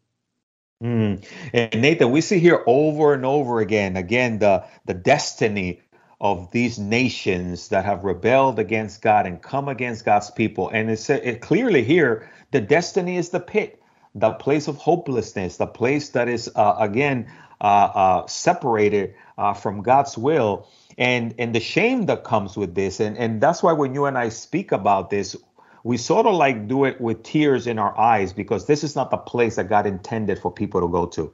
Mm. 0.84 1.26
And 1.54 1.82
Nathan, 1.82 2.12
we 2.12 2.22
see 2.22 2.40
here 2.40 2.64
over 2.68 3.14
and 3.14 3.26
over 3.26 3.60
again, 3.60 3.96
again 3.96 4.40
the 4.40 4.66
the 4.86 4.94
destiny 4.94 5.82
of 6.20 6.52
these 6.52 6.80
nations 6.80 7.70
that 7.70 7.86
have 7.86 8.04
rebelled 8.04 8.60
against 8.60 9.02
God 9.02 9.26
and 9.26 9.42
come 9.42 9.68
against 9.68 10.06
God's 10.06 10.32
people. 10.32 10.70
And 10.70 10.90
it's 10.90 11.10
it 11.10 11.42
clearly 11.42 11.84
here 11.84 12.30
the 12.52 12.62
destiny 12.62 13.18
is 13.18 13.30
the 13.30 13.40
pit, 13.40 13.82
the 14.14 14.32
place 14.32 14.68
of 14.68 14.78
hopelessness, 14.78 15.58
the 15.58 15.68
place 15.68 16.10
that 16.10 16.28
is 16.28 16.50
uh, 16.56 16.76
again 16.80 17.32
uh, 17.62 17.64
uh, 17.64 18.28
separated 18.28 19.16
uh, 19.38 19.54
from 19.54 19.82
God's 19.82 20.18
will, 20.18 20.68
and 20.98 21.36
and 21.38 21.54
the 21.54 21.60
shame 21.60 22.06
that 22.06 22.24
comes 22.24 22.58
with 22.58 22.76
this. 22.76 23.00
And 23.00 23.18
and 23.18 23.42
that's 23.42 23.62
why 23.62 23.74
when 23.74 23.94
you 23.94 24.06
and 24.06 24.18
I 24.18 24.30
speak 24.30 24.72
about 24.72 25.10
this, 25.10 25.36
we 25.84 25.98
sort 25.98 26.26
of 26.26 26.36
like 26.36 26.68
do 26.68 26.86
it 26.86 27.00
with 27.00 27.24
tears 27.24 27.68
in 27.68 27.80
our 27.80 27.98
eyes 27.98 28.34
because 28.34 28.66
this 28.66 28.84
is 28.84 28.96
not 28.96 29.12
the 29.12 29.18
place 29.18 29.56
that 29.58 29.70
God 29.70 29.86
intended 29.86 30.40
for 30.40 30.52
people 30.52 30.82
to 30.82 30.88
go 30.88 31.06
to. 31.08 31.34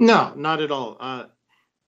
No, 0.00 0.32
not 0.34 0.60
at 0.60 0.70
all. 0.70 0.96
Uh, 0.98 1.24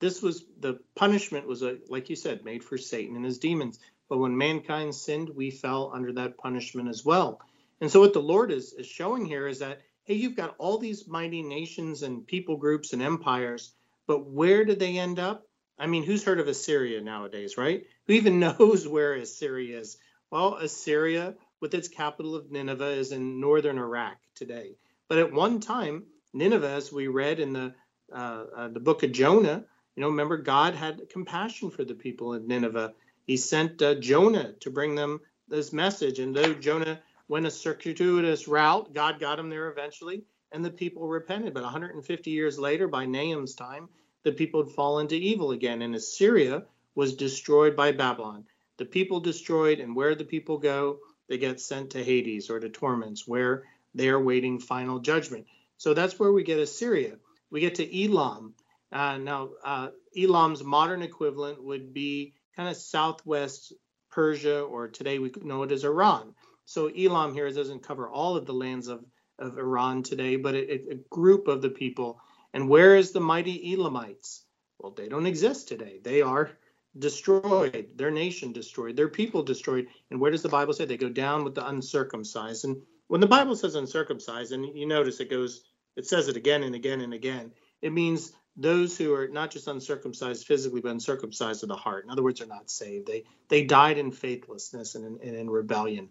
this 0.01 0.23
was 0.23 0.45
the 0.61 0.79
punishment 0.95 1.47
was 1.47 1.63
a, 1.63 1.79
like 1.89 2.11
you 2.11 2.17
said, 2.17 2.45
made 2.45 2.63
for 2.63 2.79
Satan 2.79 3.17
and 3.17 3.25
his 3.25 3.39
demons. 3.39 3.79
But 4.09 4.19
when 4.19 4.37
mankind 4.37 4.95
sinned, 4.95 5.31
we 5.31 5.51
fell 5.51 5.91
under 5.95 6.13
that 6.13 6.37
punishment 6.37 6.89
as 6.89 7.05
well. 7.05 7.41
And 7.81 7.91
so 7.91 8.01
what 8.01 8.13
the 8.13 8.21
Lord 8.21 8.53
is, 8.53 8.75
is 8.75 8.87
showing 8.87 9.25
here 9.25 9.49
is 9.49 9.59
that 9.61 9.81
hey, 10.05 10.15
you've 10.15 10.37
got 10.37 10.55
all 10.59 10.79
these 10.79 11.09
mighty 11.09 11.43
nations 11.43 12.03
and 12.03 12.27
people 12.27 12.57
groups 12.59 12.93
and 12.93 13.01
empires, 13.01 13.73
but 14.07 14.27
where 14.27 14.65
did 14.65 14.79
they 14.79 14.99
end 14.99 15.19
up? 15.19 15.47
I 15.79 15.87
mean, 15.87 16.05
who's 16.05 16.25
heard 16.25 16.41
of 16.41 16.49
Assyria 16.49 17.01
nowadays, 17.01 17.57
right? 17.59 17.85
Who 18.07 18.13
even 18.15 18.41
knows 18.59 18.87
where 18.87 19.15
Assyria 19.15 19.81
is? 19.81 19.97
Well, 20.31 20.55
Assyria, 20.55 21.35
with 21.61 21.75
its 21.75 21.89
capital 21.89 22.35
of 22.35 22.51
Nineveh, 22.51 22.91
is 22.91 23.13
in 23.13 23.41
northern 23.41 23.79
Iraq 23.79 24.17
today. 24.35 24.77
But 25.09 25.19
at 25.19 25.33
one 25.33 25.61
time, 25.61 26.05
Nineveh, 26.33 26.71
as 26.71 26.93
we 26.93 27.09
read 27.09 27.41
in 27.41 27.53
the 27.53 27.75
uh, 28.13 28.45
uh, 28.57 28.69
the 28.69 28.81
book 28.81 29.03
of 29.03 29.13
Jonah, 29.13 29.65
you 29.97 30.01
know, 30.01 30.09
remember 30.09 30.37
God 30.37 30.75
had 30.75 31.09
compassion 31.09 31.71
for 31.71 31.85
the 31.85 31.95
people 31.95 32.35
in 32.35 32.47
Nineveh. 32.47 32.93
He 33.27 33.37
sent 33.37 33.81
uh, 33.81 33.95
Jonah 33.95 34.53
to 34.61 34.71
bring 34.71 34.95
them 34.95 35.21
this 35.49 35.73
message, 35.73 36.19
and 36.19 36.35
though 36.35 36.53
Jonah 36.55 37.01
went 37.29 37.47
a 37.47 37.51
circuitous 37.51 38.47
route, 38.47 38.93
God 38.93 39.21
got 39.21 39.39
him 39.39 39.51
there 39.51 39.71
eventually, 39.71 40.25
and 40.53 40.65
the 40.65 40.71
people 40.71 41.09
repented. 41.09 41.55
But 41.55 41.63
150 41.63 42.31
years 42.31 42.59
later, 42.59 42.89
by 42.89 43.07
Nahum's 43.07 43.55
time, 43.55 43.89
the 44.25 44.33
people 44.33 44.65
had 44.65 44.73
fallen 44.73 45.07
to 45.09 45.17
evil 45.17 45.53
again, 45.53 45.83
and 45.83 45.95
Assyria 45.95 46.65
was 46.95 47.15
destroyed 47.15 47.77
by 47.77 47.93
Babylon. 47.93 48.45
The 48.79 48.85
people 48.85 49.21
destroyed, 49.21 49.81
and 49.81 49.95
where 49.95 50.15
the 50.15 50.25
people 50.25 50.59
go, 50.59 50.99
they 51.29 51.39
get 51.39 51.61
sent 51.61 51.91
to 51.91 52.03
Hades 52.03 52.51
or 52.51 52.59
to 52.59 52.69
torments, 52.69 53.29
where 53.29 53.65
they 53.95 54.09
are 54.09 54.21
waiting 54.21 54.59
final 54.59 54.99
judgment. 54.99 55.47
So 55.77 55.95
that's 55.95 56.19
where 56.19 56.33
we 56.33 56.43
get 56.43 56.59
Assyria. 56.59 57.17
We 57.51 57.61
get 57.61 57.77
to 57.77 58.05
Elam. 58.05 58.55
Uh, 58.91 59.19
now, 59.19 59.51
uh, 59.65 59.89
Elam's 60.17 60.65
modern 60.65 61.03
equivalent 61.03 61.63
would 61.63 61.93
be 61.93 62.35
kind 62.57 62.69
of 62.69 62.77
southwest 62.77 63.73
Persia, 64.11 64.61
or 64.61 64.89
today 64.89 65.19
we 65.19 65.33
know 65.43 65.63
it 65.65 65.73
as 65.73 65.85
Iran. 65.85 66.35
So 66.65 66.87
Elam 66.89 67.35
here 67.35 67.51
doesn't 67.51 67.83
cover 67.83 68.09
all 68.09 68.37
of 68.37 68.47
the 68.47 68.55
lands 68.55 68.89
of, 68.89 69.05
of 69.39 69.59
Iran 69.59 70.03
today, 70.03 70.37
but 70.37 70.55
a, 70.55 70.93
a 70.93 70.95
group 71.11 71.49
of 71.49 71.61
the 71.61 71.71
people 71.71 72.21
and 72.55 72.69
where 72.69 72.97
is 72.97 73.11
the 73.11 73.21
mighty 73.21 73.75
Elamites? 73.75 74.45
Well, 74.79 74.93
they 74.93 75.09
don't 75.09 75.27
exist 75.27 75.69
today. 75.69 76.01
They 76.03 76.23
are 76.23 76.51
destroyed, 76.99 77.89
their 77.97 78.13
nation 78.13 78.53
destroyed, 78.53 78.97
their 78.97 79.09
people 79.09 79.43
destroyed. 79.43 79.89
And 80.11 80.21
where 80.21 80.31
does 80.31 80.43
the 80.43 80.49
Bible 80.49 80.73
say? 80.73 80.85
They 80.85 80.97
go 80.97 81.09
down 81.09 81.43
with 81.43 81.57
the 81.57 81.67
uncircumcised. 81.67 82.65
And 82.65 82.81
when 83.09 83.21
the 83.21 83.27
Bible 83.27 83.57
says 83.57 83.75
uncircumcised, 83.75 84.53
and 84.53 84.65
you 84.79 84.87
notice 84.87 85.19
it 85.19 85.31
goes, 85.31 85.65
it 85.97 86.07
says 86.07 86.29
it 86.29 86.37
again 86.37 86.63
and 86.63 86.75
again 86.77 87.01
and 87.01 87.13
again, 87.13 87.53
it 87.83 87.93
means 87.93 88.33
those 88.57 88.97
who 88.97 89.13
are 89.15 89.27
not 89.27 89.51
just 89.51 89.67
uncircumcised 89.67 90.47
physically, 90.47 90.81
but 90.81 90.93
uncircumcised 90.93 91.65
of 91.65 91.69
the 91.69 91.77
heart. 91.77 92.05
In 92.05 92.11
other 92.11 92.23
words, 92.23 92.39
they're 92.39 92.49
not 92.49 92.71
saved. 92.71 93.09
They 93.09 93.25
they 93.49 93.65
died 93.65 93.99
in 93.99 94.13
faithlessness 94.13 94.95
and 94.95 95.05
in, 95.05 95.29
and 95.29 95.37
in 95.37 95.51
rebellion. 95.51 96.09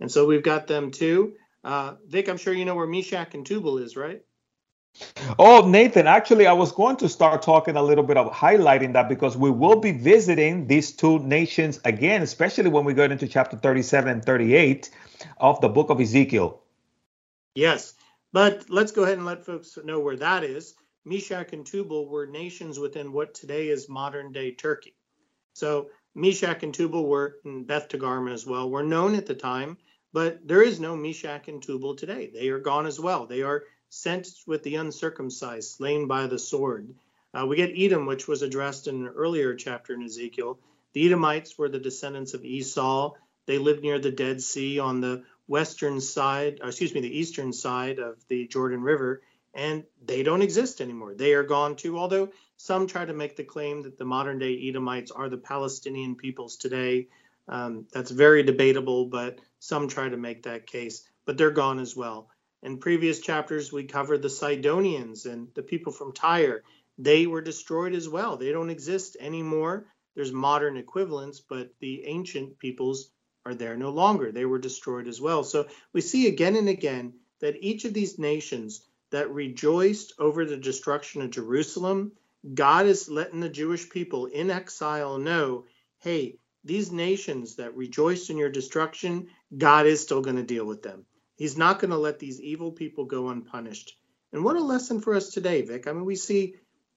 And 0.00 0.10
so 0.10 0.26
we've 0.26 0.42
got 0.42 0.66
them 0.66 0.90
too. 0.90 1.34
Uh, 1.62 1.94
Vic, 2.06 2.28
I'm 2.28 2.38
sure 2.38 2.54
you 2.54 2.64
know 2.64 2.74
where 2.74 2.86
Meshech 2.86 3.34
and 3.34 3.44
Tubal 3.44 3.78
is, 3.78 3.96
right? 3.96 4.22
Oh, 5.38 5.66
Nathan, 5.66 6.06
actually, 6.06 6.46
I 6.46 6.52
was 6.52 6.70
going 6.70 6.96
to 6.98 7.08
start 7.08 7.42
talking 7.42 7.76
a 7.76 7.82
little 7.82 8.04
bit 8.04 8.16
of 8.16 8.30
highlighting 8.32 8.92
that 8.92 9.08
because 9.08 9.36
we 9.36 9.50
will 9.50 9.80
be 9.80 9.92
visiting 9.92 10.66
these 10.66 10.92
two 10.92 11.18
nations 11.20 11.80
again, 11.84 12.22
especially 12.22 12.70
when 12.70 12.84
we 12.84 12.94
go 12.94 13.04
into 13.04 13.26
chapter 13.26 13.56
37 13.56 14.10
and 14.10 14.24
38 14.24 14.90
of 15.38 15.60
the 15.60 15.68
book 15.68 15.90
of 15.90 16.00
Ezekiel. 16.00 16.60
Yes, 17.54 17.94
but 18.32 18.70
let's 18.70 18.92
go 18.92 19.02
ahead 19.02 19.18
and 19.18 19.26
let 19.26 19.44
folks 19.44 19.78
know 19.84 19.98
where 19.98 20.16
that 20.16 20.44
is. 20.44 20.74
Meshech 21.04 21.52
and 21.52 21.66
Tubal 21.66 22.08
were 22.08 22.26
nations 22.26 22.78
within 22.78 23.12
what 23.12 23.34
today 23.34 23.68
is 23.68 23.88
modern 23.88 24.32
day 24.32 24.52
Turkey. 24.52 24.94
So 25.54 25.90
Meshech 26.14 26.62
and 26.62 26.72
Tubal 26.72 27.06
were 27.06 27.36
in 27.44 27.64
Beth 27.64 27.88
Togarmah 27.88 28.32
as 28.32 28.46
well, 28.46 28.70
were 28.70 28.82
known 28.82 29.14
at 29.14 29.26
the 29.26 29.34
time, 29.34 29.76
but 30.12 30.46
there 30.46 30.62
is 30.62 30.80
no 30.80 30.96
Meshech 30.96 31.48
and 31.48 31.62
Tubal 31.62 31.96
today. 31.96 32.30
They 32.32 32.48
are 32.48 32.60
gone 32.60 32.86
as 32.86 32.98
well. 32.98 33.26
They 33.26 33.42
are 33.42 33.64
sent 33.94 34.28
with 34.46 34.62
the 34.64 34.74
uncircumcised, 34.74 35.70
slain 35.70 36.06
by 36.06 36.26
the 36.26 36.38
sword. 36.38 36.92
Uh, 37.32 37.46
we 37.46 37.56
get 37.56 37.78
Edom, 37.78 38.06
which 38.06 38.26
was 38.26 38.42
addressed 38.42 38.88
in 38.88 38.96
an 38.96 39.06
earlier 39.06 39.54
chapter 39.54 39.94
in 39.94 40.02
Ezekiel. 40.02 40.58
The 40.92 41.06
Edomites 41.06 41.56
were 41.56 41.68
the 41.68 41.78
descendants 41.78 42.34
of 42.34 42.44
Esau. 42.44 43.12
They 43.46 43.58
lived 43.58 43.82
near 43.82 43.98
the 43.98 44.10
Dead 44.10 44.42
Sea 44.42 44.78
on 44.78 45.00
the 45.00 45.22
western 45.46 46.00
side, 46.00 46.60
excuse 46.62 46.94
me, 46.94 47.00
the 47.00 47.18
eastern 47.18 47.52
side 47.52 47.98
of 47.98 48.16
the 48.28 48.46
Jordan 48.48 48.82
River, 48.82 49.22
and 49.54 49.84
they 50.04 50.22
don't 50.22 50.42
exist 50.42 50.80
anymore. 50.80 51.14
They 51.14 51.34
are 51.34 51.44
gone 51.44 51.76
too, 51.76 51.98
although 51.98 52.30
some 52.56 52.86
try 52.86 53.04
to 53.04 53.12
make 53.12 53.36
the 53.36 53.44
claim 53.44 53.82
that 53.82 53.98
the 53.98 54.04
modern 54.04 54.38
day 54.38 54.58
Edomites 54.68 55.10
are 55.10 55.28
the 55.28 55.36
Palestinian 55.36 56.16
peoples 56.16 56.56
today. 56.56 57.08
Um, 57.46 57.86
that's 57.92 58.10
very 58.10 58.42
debatable, 58.42 59.06
but 59.06 59.38
some 59.60 59.86
try 59.86 60.08
to 60.08 60.16
make 60.16 60.44
that 60.44 60.66
case, 60.66 61.06
but 61.26 61.36
they're 61.36 61.50
gone 61.50 61.78
as 61.78 61.94
well. 61.94 62.28
In 62.64 62.78
previous 62.78 63.20
chapters, 63.20 63.70
we 63.70 63.84
covered 63.84 64.22
the 64.22 64.30
Sidonians 64.30 65.26
and 65.26 65.48
the 65.54 65.62
people 65.62 65.92
from 65.92 66.14
Tyre. 66.14 66.62
They 66.96 67.26
were 67.26 67.42
destroyed 67.42 67.94
as 67.94 68.08
well. 68.08 68.38
They 68.38 68.52
don't 68.52 68.70
exist 68.70 69.18
anymore. 69.20 69.86
There's 70.14 70.32
modern 70.32 70.78
equivalents, 70.78 71.40
but 71.40 71.74
the 71.80 72.06
ancient 72.06 72.58
peoples 72.58 73.10
are 73.44 73.54
there 73.54 73.76
no 73.76 73.90
longer. 73.90 74.32
They 74.32 74.46
were 74.46 74.58
destroyed 74.58 75.08
as 75.08 75.20
well. 75.20 75.44
So 75.44 75.66
we 75.92 76.00
see 76.00 76.26
again 76.26 76.56
and 76.56 76.70
again 76.70 77.12
that 77.40 77.62
each 77.62 77.84
of 77.84 77.92
these 77.92 78.18
nations 78.18 78.80
that 79.10 79.30
rejoiced 79.30 80.14
over 80.18 80.46
the 80.46 80.56
destruction 80.56 81.20
of 81.20 81.32
Jerusalem, 81.32 82.12
God 82.54 82.86
is 82.86 83.10
letting 83.10 83.40
the 83.40 83.50
Jewish 83.50 83.90
people 83.90 84.24
in 84.24 84.50
exile 84.50 85.18
know 85.18 85.66
hey, 85.98 86.38
these 86.64 86.90
nations 86.90 87.56
that 87.56 87.76
rejoiced 87.76 88.30
in 88.30 88.38
your 88.38 88.50
destruction, 88.50 89.28
God 89.56 89.84
is 89.84 90.00
still 90.00 90.22
going 90.22 90.36
to 90.36 90.42
deal 90.42 90.64
with 90.64 90.82
them. 90.82 91.04
He's 91.36 91.56
not 91.56 91.80
going 91.80 91.90
to 91.90 91.96
let 91.96 92.18
these 92.18 92.40
evil 92.40 92.72
people 92.72 93.04
go 93.04 93.28
unpunished. 93.28 93.96
And 94.32 94.44
what 94.44 94.56
a 94.56 94.60
lesson 94.60 95.00
for 95.00 95.14
us 95.14 95.30
today, 95.30 95.62
Vic. 95.62 95.86
I 95.86 95.92
mean, 95.92 96.04
we 96.04 96.16
see 96.16 96.56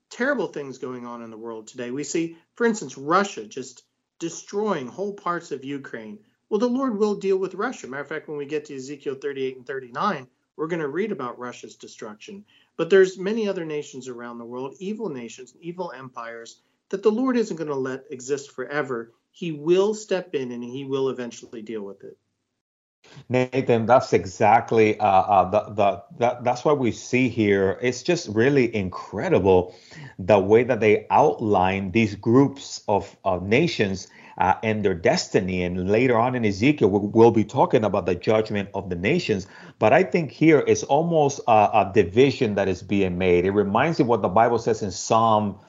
terrible 0.09 0.47
things 0.47 0.77
going 0.77 1.05
on 1.05 1.21
in 1.21 1.31
the 1.31 1.37
world 1.37 1.67
today. 1.67 1.91
We 1.91 2.03
see, 2.03 2.37
for 2.55 2.65
instance, 2.65 2.97
Russia 2.97 3.45
just 3.45 3.83
destroying 4.19 4.87
whole 4.87 5.13
parts 5.13 5.51
of 5.51 5.63
Ukraine. 5.65 6.19
Well, 6.49 6.59
the 6.59 6.67
Lord 6.67 6.97
will 6.97 7.15
deal 7.15 7.37
with 7.37 7.55
Russia. 7.55 7.87
Matter 7.87 8.03
of 8.03 8.09
fact, 8.09 8.27
when 8.27 8.37
we 8.37 8.45
get 8.45 8.65
to 8.65 8.75
Ezekiel 8.75 9.15
38 9.15 9.57
and 9.57 9.67
39, 9.67 10.27
we're 10.55 10.67
going 10.67 10.81
to 10.81 10.87
read 10.87 11.11
about 11.11 11.39
Russia's 11.39 11.75
destruction. 11.75 12.45
But 12.77 12.89
there's 12.89 13.17
many 13.17 13.47
other 13.47 13.65
nations 13.65 14.07
around 14.07 14.37
the 14.37 14.45
world, 14.45 14.75
evil 14.79 15.09
nations, 15.09 15.53
evil 15.59 15.91
empires, 15.95 16.61
that 16.89 17.03
the 17.03 17.11
Lord 17.11 17.37
isn't 17.37 17.57
going 17.57 17.69
to 17.69 17.75
let 17.75 18.05
exist 18.09 18.51
forever. 18.51 19.13
He 19.31 19.51
will 19.51 19.93
step 19.93 20.33
in 20.33 20.51
and 20.51 20.63
he 20.63 20.85
will 20.85 21.09
eventually 21.09 21.61
deal 21.61 21.81
with 21.81 22.03
it. 22.03 22.17
Nathan, 23.29 23.85
that's 23.85 24.13
exactly 24.13 24.99
uh, 24.99 25.05
uh, 25.05 25.49
the, 25.49 25.73
the, 25.73 26.03
the, 26.17 26.37
that's 26.43 26.63
what 26.63 26.79
we 26.79 26.91
see 26.91 27.27
here. 27.29 27.77
It's 27.81 28.03
just 28.03 28.29
really 28.29 28.73
incredible 28.73 29.75
the 30.17 30.39
way 30.39 30.63
that 30.63 30.79
they 30.79 31.07
outline 31.09 31.91
these 31.91 32.15
groups 32.15 32.81
of, 32.87 33.15
of 33.25 33.43
nations 33.43 34.07
uh, 34.37 34.53
and 34.63 34.83
their 34.85 34.93
destiny. 34.93 35.63
And 35.63 35.89
later 35.89 36.17
on 36.17 36.35
in 36.35 36.45
Ezekiel, 36.45 36.89
we'll, 36.89 37.07
we'll, 37.07 37.31
be 37.31 37.43
talking 37.43 37.83
about 37.83 38.05
the 38.05 38.15
judgment 38.15 38.69
of 38.73 38.89
the 38.89 38.95
nations. 38.95 39.47
But 39.79 39.93
I 39.93 40.03
think 40.03 40.31
here 40.31 40.59
is 40.59 40.83
almost 40.83 41.41
a, 41.47 41.51
a 41.51 41.91
division 41.93 42.55
that 42.55 42.67
is 42.67 42.81
being 42.81 43.17
made. 43.17 43.45
It 43.45 43.51
reminds 43.51 43.99
me 43.99 44.05
what 44.05 44.21
the 44.21 44.29
Bible 44.29 44.59
says 44.59 44.81
in 44.81 44.91
Psalm 44.91 45.59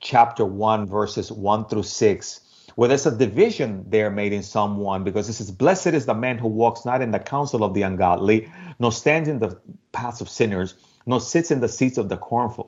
chapter 0.00 0.44
1, 0.44 0.86
verses 0.86 1.32
1 1.32 1.66
through 1.66 1.84
6 1.84 2.40
well, 2.76 2.90
there's 2.90 3.06
a 3.06 3.16
division 3.16 3.84
there 3.88 4.10
made 4.10 4.34
in 4.34 4.42
someone 4.42 5.02
because 5.02 5.26
this 5.26 5.40
is 5.40 5.50
Blessed 5.50 5.88
is 5.88 6.04
the 6.04 6.14
man 6.14 6.36
who 6.36 6.48
walks 6.48 6.84
not 6.84 7.00
in 7.00 7.10
the 7.10 7.18
counsel 7.18 7.64
of 7.64 7.72
the 7.72 7.80
ungodly, 7.80 8.52
nor 8.78 8.92
stands 8.92 9.30
in 9.30 9.38
the 9.38 9.58
paths 9.92 10.20
of 10.20 10.28
sinners, 10.28 10.74
nor 11.06 11.18
sits 11.18 11.50
in 11.50 11.60
the 11.60 11.68
seats 11.68 11.96
of 11.96 12.10
the 12.10 12.18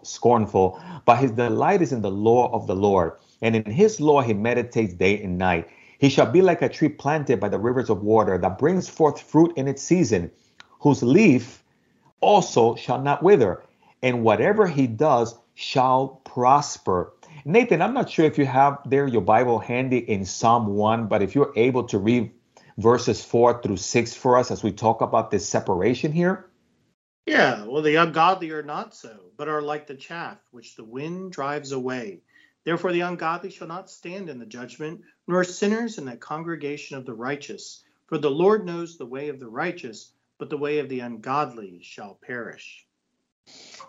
scornful, 0.03 0.81
but 1.05 1.19
his 1.19 1.33
delight 1.33 1.83
is 1.83 1.93
in 1.93 2.01
the 2.01 2.11
law 2.11 2.51
of 2.53 2.67
the 2.67 2.75
Lord. 2.75 3.13
And 3.43 3.55
in 3.55 3.71
his 3.71 4.01
law 4.01 4.23
he 4.23 4.33
meditates 4.33 4.95
day 4.95 5.23
and 5.23 5.37
night. 5.37 5.69
He 5.99 6.09
shall 6.09 6.31
be 6.31 6.41
like 6.41 6.63
a 6.63 6.69
tree 6.71 6.89
planted 6.89 7.39
by 7.39 7.51
the 7.51 7.59
rivers 7.59 7.91
of 7.91 8.03
water 8.03 8.39
that 8.39 8.59
brings 8.59 8.89
forth 8.89 9.21
fruit 9.21 9.53
in 9.57 9.69
its 9.69 9.83
season, 9.83 10.31
whose 10.81 11.03
leaf 11.03 11.63
also 12.21 12.77
shall 12.77 13.03
not 13.03 13.23
wither, 13.23 13.63
and 14.03 14.23
whatever 14.23 14.67
he 14.67 14.87
does 14.87 15.35
shall 15.55 16.21
prosper. 16.25 17.13
Nathan, 17.49 17.81
I'm 17.81 17.95
not 17.95 18.11
sure 18.11 18.27
if 18.27 18.37
you 18.37 18.45
have 18.45 18.79
there 18.85 19.07
your 19.07 19.23
Bible 19.23 19.59
handy 19.59 19.97
in 19.97 20.27
Psalm 20.27 20.67
1, 20.67 21.07
but 21.07 21.23
if 21.23 21.35
you're 21.35 21.55
able 21.57 21.85
to 21.85 21.97
read 21.97 22.31
verses 22.77 23.25
4 23.25 23.63
through 23.63 23.79
6 23.79 24.15
for 24.15 24.37
us 24.37 24.51
as 24.51 24.63
we 24.63 24.71
talk 24.71 25.01
about 25.01 25.31
this 25.31 25.49
separation 25.49 26.13
here. 26.13 26.51
Yeah, 27.25 27.65
well, 27.65 27.81
the 27.81 27.95
ungodly 27.95 28.51
are 28.51 28.63
not 28.63 28.95
so, 28.95 29.31
but 29.39 29.49
are 29.49 29.63
like 29.63 29.87
the 29.87 29.95
chaff 29.95 30.37
which 30.51 30.77
the 30.77 30.85
wind 30.85 31.33
drives 31.33 31.73
away. 31.73 32.21
Therefore, 32.65 32.93
the 32.93 33.01
ungodly 33.01 33.49
shall 33.49 33.67
not 33.67 33.89
stand 33.89 34.29
in 34.29 34.39
the 34.39 34.45
judgment, 34.45 35.01
nor 35.27 35.43
sinners 35.43 35.97
in 35.97 36.05
the 36.05 36.19
congregation 36.19 36.99
of 36.99 37.07
the 37.07 37.15
righteous. 37.15 37.83
For 38.09 38.19
the 38.19 38.31
Lord 38.31 38.67
knows 38.67 38.99
the 38.99 39.07
way 39.07 39.31
of 39.31 39.41
the 39.41 39.49
righteous, 39.49 40.13
but 40.37 40.51
the 40.51 40.59
way 40.59 40.81
of 40.81 40.91
the 40.91 41.01
ungodly 41.01 41.81
shall 41.83 42.19
perish. 42.27 42.87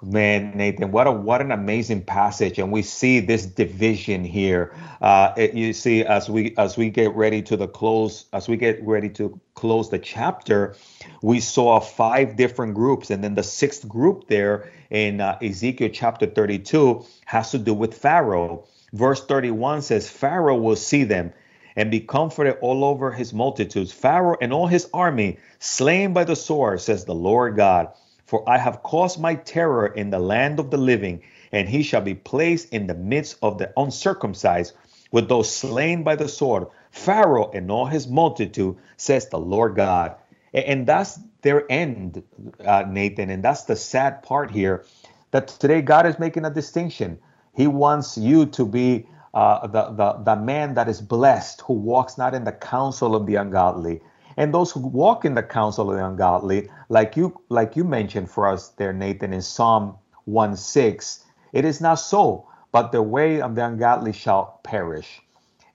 Man, 0.02 0.56
Nathan, 0.56 0.91
what 0.91 1.08
a 1.08 1.12
what 1.12 1.41
an 1.41 1.52
amazing 1.52 2.04
passage, 2.06 2.58
and 2.58 2.72
we 2.72 2.84
see 2.84 3.19
this 3.19 3.45
division 3.45 4.24
here. 4.24 4.74
Uh, 5.02 5.34
it, 5.36 5.54
you 5.54 5.74
see, 5.74 6.06
as 6.06 6.30
we 6.30 6.56
as 6.58 6.78
we 6.78 6.89
get 6.89 7.13
ready 7.15 7.41
to 7.41 7.58
the 7.58 7.67
close, 7.67 8.26
as 8.32 8.48
we 8.48 8.56
get 8.56 8.82
ready 8.86 9.10
to 9.10 9.38
close 9.56 9.89
the 9.89 10.00
chapter, 10.00 10.78
we 11.22 11.41
saw 11.41 11.82
five 11.82 12.38
different 12.38 12.76
groups, 12.76 13.10
and 13.10 13.22
then 13.22 13.36
the 13.36 13.43
sixth 13.43 13.86
group 13.89 14.28
there 14.28 14.72
in 14.89 15.19
uh, 15.19 15.38
Ezekiel 15.41 15.89
chapter 15.91 16.26
32 16.26 17.06
has 17.26 17.52
to 17.52 17.58
do 17.58 17.74
with 17.74 17.93
Pharaoh. 17.93 18.65
Verse 18.93 19.26
31 19.26 19.82
says, 19.82 20.10
Pharaoh 20.10 20.58
will 20.58 20.76
see 20.78 21.04
them 21.04 21.34
and 21.76 21.91
be 21.91 22.00
comforted 22.00 22.58
all 22.62 22.84
over 22.84 23.12
his 23.12 23.34
multitudes. 23.34 23.91
Pharaoh 23.91 24.38
and 24.41 24.52
all 24.52 24.67
his 24.67 24.89
army 24.93 25.38
slain 25.60 26.13
by 26.13 26.24
the 26.24 26.36
sword, 26.36 26.82
says 26.82 27.06
the 27.06 27.15
Lord 27.15 27.56
God. 27.56 27.89
For 28.30 28.48
I 28.48 28.60
have 28.60 28.84
caused 28.84 29.20
my 29.20 29.34
terror 29.34 29.88
in 29.88 30.12
the 30.12 30.20
land 30.20 30.60
of 30.60 30.70
the 30.70 30.78
living, 30.78 31.24
and 31.52 31.68
he 31.68 31.82
shall 31.82 32.02
be 32.02 32.13
placed 32.13 32.72
in 32.72 32.86
the 32.86 32.94
midst 32.94 33.38
of 33.42 33.58
the 33.58 33.74
uncircumcised 33.76 34.74
with 35.12 35.28
those 35.28 35.52
slain 35.52 36.04
by 36.04 36.15
the 36.15 36.28
sword. 36.28 36.68
Pharaoh 36.92 37.50
and 37.52 37.72
all 37.72 37.88
his 37.88 38.08
multitude, 38.08 38.78
says 38.98 39.30
the 39.30 39.39
Lord 39.39 39.76
God. 39.76 40.15
And 40.54 40.86
that's 40.86 41.20
their 41.42 41.65
end, 41.72 42.22
uh, 42.63 42.84
Nathan. 42.88 43.32
And 43.32 43.42
that's 43.42 43.63
the 43.63 43.76
sad 43.76 44.22
part 44.22 44.52
here 44.52 44.86
that 45.32 45.48
today 45.48 45.82
God 45.82 46.06
is 46.06 46.20
making 46.20 46.46
a 46.46 46.52
distinction. 46.52 47.18
He 47.56 47.65
wants 47.65 48.15
you 48.15 48.46
to 48.46 48.63
be 48.63 49.08
uh, 49.34 49.65
the, 49.65 49.89
the, 49.89 50.13
the 50.24 50.36
man 50.36 50.76
that 50.76 50.88
is 50.88 51.02
blessed, 51.02 51.62
who 51.62 51.74
walks 51.74 52.15
not 52.15 52.36
in 52.36 52.44
the 52.44 52.52
counsel 52.52 53.15
of 53.15 53.26
the 53.26 53.38
ungodly. 53.38 54.02
And 54.39 54.54
those 54.54 54.71
who 54.71 54.80
walk 54.80 55.25
in 55.25 55.36
the 55.36 55.43
counsel 55.43 55.91
of 55.91 55.97
the 55.97 56.06
ungodly, 56.06 56.69
like 56.88 57.17
you 57.17 57.41
like 57.49 57.75
you 57.75 57.84
mentioned 57.84 58.32
for 58.32 58.47
us 58.47 58.69
there, 58.69 58.93
Nathan, 58.93 59.34
in 59.34 59.41
Psalm 59.41 59.97
1 60.23 60.56
6, 60.56 61.25
it 61.52 61.65
is 61.65 61.82
not 61.82 61.95
so, 61.95 62.47
but 62.71 62.93
the 62.93 63.04
way 63.04 63.41
of 63.41 63.56
the 63.56 63.65
ungodly 63.65 64.13
shall 64.13 64.62
perish. 64.63 65.21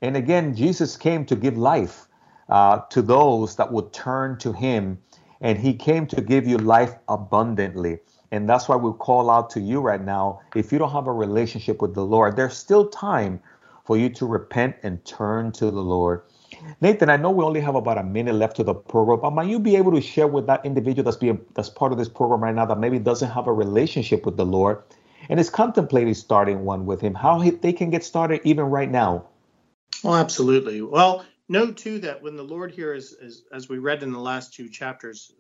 And 0.01 0.17
again, 0.17 0.55
Jesus 0.55 0.97
came 0.97 1.27
to 1.27 1.37
give 1.37 1.59
life 1.59 2.09
uh, 2.49 2.79
to 2.89 3.03
those 3.03 3.57
that 3.57 3.71
would 3.71 3.93
turn 3.93 4.39
to 4.39 4.55
him, 4.55 4.97
and 5.43 5.59
he 5.59 5.75
came 5.75 6.07
to 6.07 6.23
give 6.23 6.47
you 6.47 6.57
life 6.57 6.95
abundantly. 7.07 7.99
And 8.33 8.49
that's 8.49 8.67
why 8.67 8.77
we 8.77 8.93
call 8.95 9.29
out 9.29 9.51
to 9.51 9.61
you 9.61 9.83
right 9.83 10.03
now. 10.03 10.41
If 10.57 10.73
you 10.73 10.79
don't 10.79 10.93
have 10.93 11.07
a 11.07 11.13
relationship 11.13 11.83
with 11.83 11.95
the 11.95 12.07
Lord, 12.07 12.35
there's 12.37 12.57
still 12.57 12.89
time 12.89 13.41
for 13.85 13.99
you 13.99 14.09
to 14.09 14.25
repent 14.25 14.77
and 14.83 15.05
turn 15.05 15.53
to 15.53 15.71
the 15.71 15.83
Lord. 15.83 16.23
Nathan, 16.81 17.09
I 17.09 17.17
know 17.17 17.31
we 17.31 17.45
only 17.45 17.61
have 17.61 17.75
about 17.75 17.99
a 17.99 18.03
minute 18.03 18.35
left 18.35 18.57
to 18.57 18.65
the 18.65 18.75
program, 18.75 19.21
but 19.21 19.31
might 19.31 19.49
you 19.49 19.59
be 19.59 19.77
able 19.77 19.93
to 19.93 20.01
share 20.01 20.27
with 20.27 20.47
that 20.47 20.65
individual 20.65 21.05
that's 21.05 21.17
being 21.17 21.41
that's 21.55 21.69
part 21.69 21.93
of 21.93 21.99
this 21.99 22.09
program 22.09 22.43
right 22.43 22.55
now 22.55 22.67
that 22.67 22.79
maybe 22.79 22.99
doesn't 22.99 23.31
have 23.31 23.47
a 23.47 23.53
relationship 23.53 24.27
with 24.27 24.37
the 24.37 24.47
Lord 24.47 24.83
and 25.29 25.41
is 25.41 25.51
contemplating 25.51 26.15
starting 26.15 26.65
one 26.65 26.87
with 26.87 27.01
Him, 27.01 27.15
how 27.15 27.41
he, 27.41 27.51
they 27.51 27.73
can 27.73 27.91
get 27.91 28.05
started 28.05 28.41
even 28.45 28.65
right 28.65 28.91
now? 28.91 29.27
Well, 30.03 30.17
absolutely. 30.17 30.83
Well, 30.83 31.25
know 31.49 31.73
too 31.73 32.01
that 32.01 32.23
when 32.23 32.37
the 32.37 32.43
Lord 32.43 32.73
here 32.73 32.93
is, 32.93 33.13
is 33.13 33.45
as 33.53 33.69
we 33.69 33.79
read 33.79 34.03
in 34.03 34.13
the 34.13 34.19
last 34.19 34.55
two 34.55 34.69
chapters, 34.69 35.33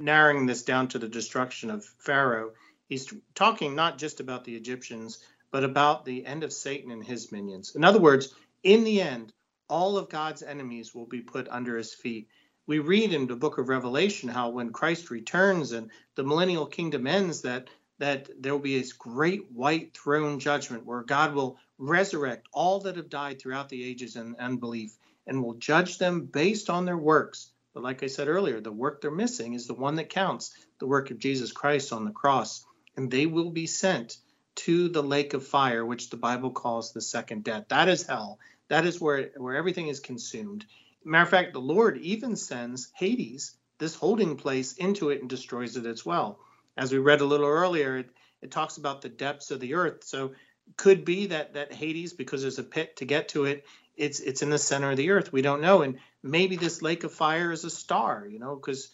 narrowing 0.00 0.46
this 0.46 0.62
down 0.62 0.88
to 0.88 0.98
the 0.98 1.08
destruction 1.08 1.70
of 1.70 1.84
Pharaoh, 1.84 2.52
he's 2.88 3.12
talking 3.34 3.74
not 3.74 3.98
just 3.98 4.20
about 4.20 4.44
the 4.44 4.54
Egyptians, 4.54 5.18
but 5.50 5.64
about 5.64 6.04
the 6.04 6.24
end 6.26 6.44
of 6.44 6.52
Satan 6.52 6.90
and 6.90 7.04
his 7.04 7.32
minions. 7.32 7.74
In 7.74 7.84
other 7.84 7.98
words, 7.98 8.34
in 8.62 8.84
the 8.84 9.00
end, 9.00 9.32
all 9.68 9.96
of 9.96 10.08
God's 10.08 10.42
enemies 10.42 10.94
will 10.94 11.06
be 11.06 11.20
put 11.20 11.48
under 11.48 11.76
his 11.76 11.94
feet. 11.94 12.28
We 12.66 12.78
read 12.78 13.12
in 13.12 13.26
the 13.26 13.36
book 13.36 13.58
of 13.58 13.68
Revelation 13.68 14.28
how 14.28 14.50
when 14.50 14.72
Christ 14.72 15.10
returns 15.10 15.72
and 15.72 15.90
the 16.14 16.24
millennial 16.24 16.66
kingdom 16.66 17.06
ends, 17.06 17.42
that 17.42 17.68
that 17.98 18.30
there 18.40 18.52
will 18.52 18.60
be 18.60 18.78
this 18.78 18.92
great 18.92 19.50
white 19.52 19.96
throne 19.96 20.38
judgment 20.38 20.86
where 20.86 21.02
God 21.02 21.34
will 21.34 21.58
resurrect 21.78 22.48
all 22.52 22.80
that 22.80 22.96
have 22.96 23.10
died 23.10 23.40
throughout 23.40 23.68
the 23.68 23.84
ages 23.84 24.16
in 24.16 24.36
unbelief 24.38 24.96
and 25.26 25.42
will 25.42 25.54
judge 25.54 25.98
them 25.98 26.26
based 26.26 26.70
on 26.70 26.84
their 26.84 26.96
works. 26.96 27.50
But 27.74 27.82
like 27.82 28.02
I 28.02 28.06
said 28.06 28.28
earlier, 28.28 28.60
the 28.60 28.72
work 28.72 29.00
they're 29.00 29.10
missing 29.10 29.54
is 29.54 29.66
the 29.66 29.74
one 29.74 29.96
that 29.96 30.08
counts, 30.08 30.54
the 30.78 30.86
work 30.86 31.10
of 31.10 31.18
Jesus 31.18 31.52
Christ 31.52 31.92
on 31.92 32.04
the 32.04 32.10
cross. 32.10 32.64
And 32.96 33.10
they 33.10 33.26
will 33.26 33.50
be 33.50 33.66
sent 33.66 34.16
to 34.56 34.88
the 34.88 35.02
lake 35.02 35.34
of 35.34 35.46
fire, 35.46 35.84
which 35.84 36.10
the 36.10 36.16
Bible 36.16 36.50
calls 36.50 36.92
the 36.92 37.00
second 37.00 37.44
death. 37.44 37.66
That 37.68 37.88
is 37.88 38.06
hell. 38.06 38.38
That 38.68 38.86
is 38.86 39.00
where, 39.00 39.30
where 39.36 39.56
everything 39.56 39.88
is 39.88 40.00
consumed. 40.00 40.64
Matter 41.04 41.22
of 41.22 41.30
fact, 41.30 41.52
the 41.52 41.60
Lord 41.60 41.98
even 41.98 42.36
sends 42.36 42.90
Hades, 42.94 43.54
this 43.78 43.94
holding 43.94 44.36
place, 44.36 44.74
into 44.74 45.10
it 45.10 45.20
and 45.20 45.30
destroys 45.30 45.76
it 45.76 45.86
as 45.86 46.04
well. 46.04 46.38
As 46.76 46.92
we 46.92 46.98
read 46.98 47.20
a 47.20 47.26
little 47.26 47.46
earlier, 47.46 47.98
it, 47.98 48.10
it 48.42 48.50
talks 48.50 48.76
about 48.76 49.02
the 49.02 49.08
depths 49.08 49.50
of 49.50 49.60
the 49.60 49.74
earth. 49.74 50.04
So 50.04 50.32
could 50.76 51.04
be 51.04 51.26
that 51.26 51.54
that 51.54 51.72
Hades, 51.72 52.12
because 52.12 52.42
there's 52.42 52.58
a 52.58 52.64
pit 52.64 52.96
to 52.96 53.04
get 53.04 53.28
to 53.30 53.46
it, 53.46 53.64
it's 53.96 54.20
it's 54.20 54.42
in 54.42 54.50
the 54.50 54.58
center 54.58 54.90
of 54.90 54.96
the 54.96 55.10
earth. 55.10 55.32
We 55.32 55.42
don't 55.42 55.62
know, 55.62 55.82
and 55.82 55.98
maybe 56.22 56.56
this 56.56 56.82
lake 56.82 57.04
of 57.04 57.12
fire 57.12 57.50
is 57.50 57.64
a 57.64 57.70
star, 57.70 58.26
you 58.30 58.38
know, 58.38 58.54
because 58.54 58.90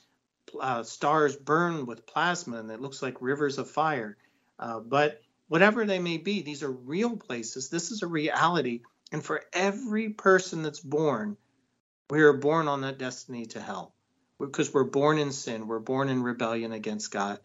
uh, 0.60 0.82
stars 0.82 1.36
burn 1.36 1.86
with 1.86 2.06
plasma 2.06 2.58
and 2.58 2.70
it 2.70 2.80
looks 2.80 3.02
like 3.02 3.20
rivers 3.20 3.58
of 3.58 3.70
fire. 3.70 4.16
Uh, 4.58 4.80
but 4.80 5.20
whatever 5.48 5.84
they 5.84 5.98
may 5.98 6.16
be, 6.16 6.42
these 6.42 6.62
are 6.62 6.70
real 6.70 7.16
places. 7.16 7.68
This 7.68 7.90
is 7.90 8.02
a 8.02 8.06
reality, 8.06 8.82
and 9.14 9.24
for 9.24 9.44
every 9.52 10.08
person 10.08 10.64
that's 10.64 10.80
born, 10.80 11.36
we 12.10 12.22
are 12.22 12.32
born 12.32 12.66
on 12.66 12.80
that 12.80 12.98
destiny 12.98 13.46
to 13.46 13.60
hell 13.60 13.94
because 14.40 14.74
we're 14.74 14.82
born 14.82 15.18
in 15.18 15.30
sin. 15.30 15.68
We're 15.68 15.78
born 15.78 16.08
in 16.08 16.24
rebellion 16.24 16.72
against 16.72 17.12
God. 17.12 17.38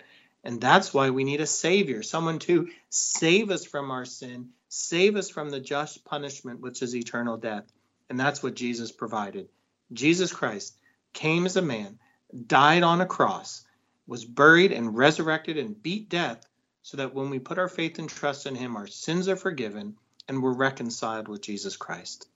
And 0.43 0.59
that's 0.59 0.95
why 0.95 1.11
we 1.11 1.23
need 1.23 1.41
a 1.41 1.45
savior, 1.45 2.01
someone 2.01 2.39
to 2.39 2.69
save 2.89 3.51
us 3.51 3.65
from 3.65 3.91
our 3.91 4.05
sin, 4.05 4.49
save 4.67 5.15
us 5.15 5.29
from 5.29 5.51
the 5.51 5.59
just 5.59 6.03
punishment, 6.05 6.59
which 6.59 6.81
is 6.81 6.95
eternal 6.95 7.37
death. 7.37 7.71
And 8.09 8.19
that's 8.19 8.41
what 8.41 8.55
Jesus 8.55 8.91
provided. 8.91 9.47
Jesus 9.93 10.33
Christ 10.33 10.75
came 11.13 11.45
as 11.45 11.55
a 11.55 11.61
man, 11.61 11.99
died 12.47 12.81
on 12.81 12.99
a 12.99 13.05
cross, 13.05 13.63
was 14.07 14.25
buried 14.25 14.71
and 14.71 14.97
resurrected 14.97 15.59
and 15.59 15.79
beat 15.83 16.09
death, 16.09 16.43
so 16.81 16.97
that 16.97 17.13
when 17.13 17.29
we 17.29 17.37
put 17.37 17.59
our 17.59 17.69
faith 17.69 17.99
and 17.99 18.09
trust 18.09 18.47
in 18.47 18.55
him, 18.55 18.75
our 18.75 18.87
sins 18.87 19.29
are 19.29 19.35
forgiven 19.35 19.97
and 20.29 20.41
we're 20.41 20.53
reconciled 20.53 21.27
with 21.27 21.41
Jesus 21.41 21.75
Christ. 21.75 22.27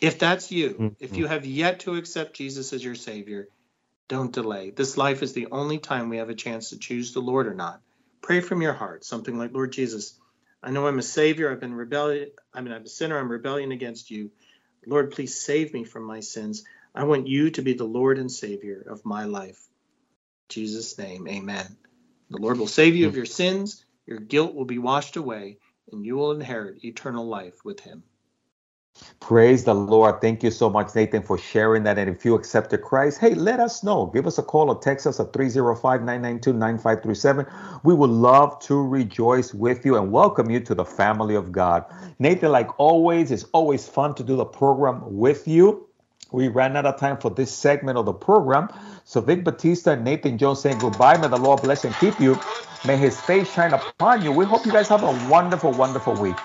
If 0.00 0.18
that's 0.18 0.52
you, 0.52 0.70
mm-hmm. 0.70 0.88
if 1.00 1.16
you 1.16 1.26
have 1.26 1.44
yet 1.44 1.80
to 1.80 1.96
accept 1.96 2.36
Jesus 2.36 2.72
as 2.72 2.84
your 2.84 2.94
Savior, 2.94 3.48
don't 4.06 4.32
delay. 4.32 4.70
This 4.70 4.96
life 4.96 5.22
is 5.22 5.32
the 5.32 5.48
only 5.50 5.78
time 5.78 6.08
we 6.08 6.18
have 6.18 6.28
a 6.28 6.34
chance 6.34 6.70
to 6.70 6.78
choose 6.78 7.12
the 7.12 7.20
Lord 7.20 7.46
or 7.46 7.54
not. 7.54 7.80
Pray 8.22 8.40
from 8.40 8.62
your 8.62 8.74
heart, 8.74 9.04
something 9.04 9.36
like, 9.36 9.52
Lord 9.52 9.72
Jesus, 9.72 10.18
I 10.62 10.70
know 10.70 10.86
I'm 10.86 10.98
a 10.98 11.02
Savior. 11.02 11.50
I've 11.50 11.60
been 11.60 11.74
rebellion. 11.74 12.30
I 12.54 12.60
mean, 12.60 12.72
I'm 12.72 12.84
a 12.84 12.88
sinner. 12.88 13.18
I'm 13.18 13.30
rebelling 13.30 13.72
against 13.72 14.10
you. 14.10 14.30
Lord, 14.86 15.10
please 15.10 15.40
save 15.40 15.72
me 15.72 15.84
from 15.84 16.04
my 16.04 16.20
sins. 16.20 16.64
I 16.94 17.04
want 17.04 17.26
you 17.26 17.50
to 17.50 17.62
be 17.62 17.74
the 17.74 17.84
Lord 17.84 18.18
and 18.18 18.30
Savior 18.30 18.84
of 18.88 19.04
my 19.04 19.24
life. 19.24 19.60
In 20.48 20.54
Jesus' 20.54 20.96
name, 20.98 21.26
amen. 21.28 21.76
The 22.30 22.38
Lord 22.38 22.58
will 22.58 22.66
save 22.66 22.96
you 22.96 23.08
of 23.08 23.16
your 23.16 23.26
sins. 23.26 23.84
Your 24.06 24.18
guilt 24.18 24.54
will 24.54 24.64
be 24.64 24.78
washed 24.78 25.16
away, 25.16 25.58
and 25.92 26.04
you 26.04 26.16
will 26.16 26.32
inherit 26.32 26.84
eternal 26.84 27.26
life 27.26 27.64
with 27.64 27.80
him. 27.80 28.02
Praise 29.20 29.64
the 29.64 29.74
Lord. 29.74 30.20
Thank 30.20 30.42
you 30.42 30.50
so 30.50 30.70
much, 30.70 30.94
Nathan, 30.94 31.22
for 31.22 31.38
sharing 31.38 31.84
that. 31.84 31.98
And 31.98 32.08
if 32.10 32.24
you 32.24 32.34
accepted 32.34 32.82
Christ, 32.82 33.18
hey, 33.18 33.34
let 33.34 33.60
us 33.60 33.82
know. 33.82 34.06
Give 34.06 34.26
us 34.26 34.38
a 34.38 34.42
call 34.42 34.70
or 34.70 34.80
text 34.80 35.06
us 35.06 35.20
at 35.20 35.32
305 35.32 36.00
992 36.00 36.52
9537. 36.52 37.46
We 37.84 37.94
would 37.94 38.10
love 38.10 38.58
to 38.60 38.82
rejoice 38.86 39.52
with 39.54 39.84
you 39.84 39.96
and 39.96 40.12
welcome 40.12 40.50
you 40.50 40.60
to 40.60 40.74
the 40.74 40.84
family 40.84 41.34
of 41.34 41.52
God. 41.52 41.84
Nathan, 42.18 42.52
like 42.52 42.78
always, 42.78 43.30
it's 43.30 43.44
always 43.52 43.88
fun 43.88 44.14
to 44.16 44.22
do 44.24 44.36
the 44.36 44.44
program 44.44 45.02
with 45.04 45.48
you. 45.48 45.86
We 46.32 46.48
ran 46.48 46.76
out 46.76 46.86
of 46.86 46.98
time 46.98 47.18
for 47.18 47.30
this 47.30 47.52
segment 47.52 47.98
of 47.98 48.06
the 48.06 48.12
program. 48.12 48.68
So, 49.04 49.20
Vic 49.20 49.44
Batista 49.44 49.92
and 49.92 50.04
Nathan 50.04 50.38
Jones 50.38 50.60
saying 50.60 50.78
goodbye. 50.78 51.16
May 51.16 51.28
the 51.28 51.38
Lord 51.38 51.62
bless 51.62 51.84
and 51.84 51.94
keep 51.96 52.20
you. 52.20 52.36
May 52.86 52.96
his 52.96 53.20
face 53.20 53.52
shine 53.52 53.74
upon 53.74 54.22
you. 54.22 54.30
We 54.30 54.44
hope 54.44 54.64
you 54.64 54.72
guys 54.72 54.88
have 54.88 55.02
a 55.02 55.12
wonderful, 55.28 55.72
wonderful 55.72 56.14
week. 56.14 56.36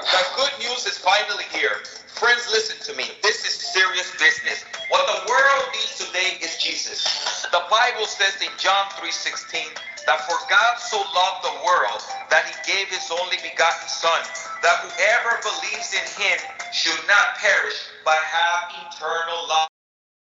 The 0.00 0.24
good 0.36 0.54
news 0.58 0.86
is 0.86 0.96
finally 0.98 1.44
here. 1.52 1.76
Friends, 2.08 2.48
listen 2.50 2.80
to 2.88 2.96
me. 2.96 3.04
This 3.22 3.44
is 3.44 3.52
serious 3.52 4.10
business. 4.18 4.64
What 4.88 5.06
the 5.06 5.28
world 5.30 5.64
needs 5.74 5.98
today 5.98 6.38
is 6.40 6.56
Jesus. 6.56 7.04
The 7.52 7.62
Bible 7.70 8.06
says 8.06 8.40
in 8.40 8.52
John 8.58 8.88
3:16 8.96 9.74
that 10.06 10.20
for 10.24 10.38
God 10.48 10.78
so 10.78 10.98
loved 10.98 11.44
the 11.44 11.56
world 11.64 12.00
that 12.30 12.46
he 12.48 12.54
gave 12.72 12.88
his 12.88 13.10
only 13.10 13.36
begotten 13.42 13.88
son 13.88 14.22
that 14.62 14.78
whoever 14.80 15.40
believes 15.42 15.92
in 15.92 16.06
him 16.22 16.38
should 16.72 17.00
not 17.08 17.36
perish 17.36 17.76
but 18.04 18.16
have 18.16 18.72
eternal 18.88 19.48
life. 19.48 19.71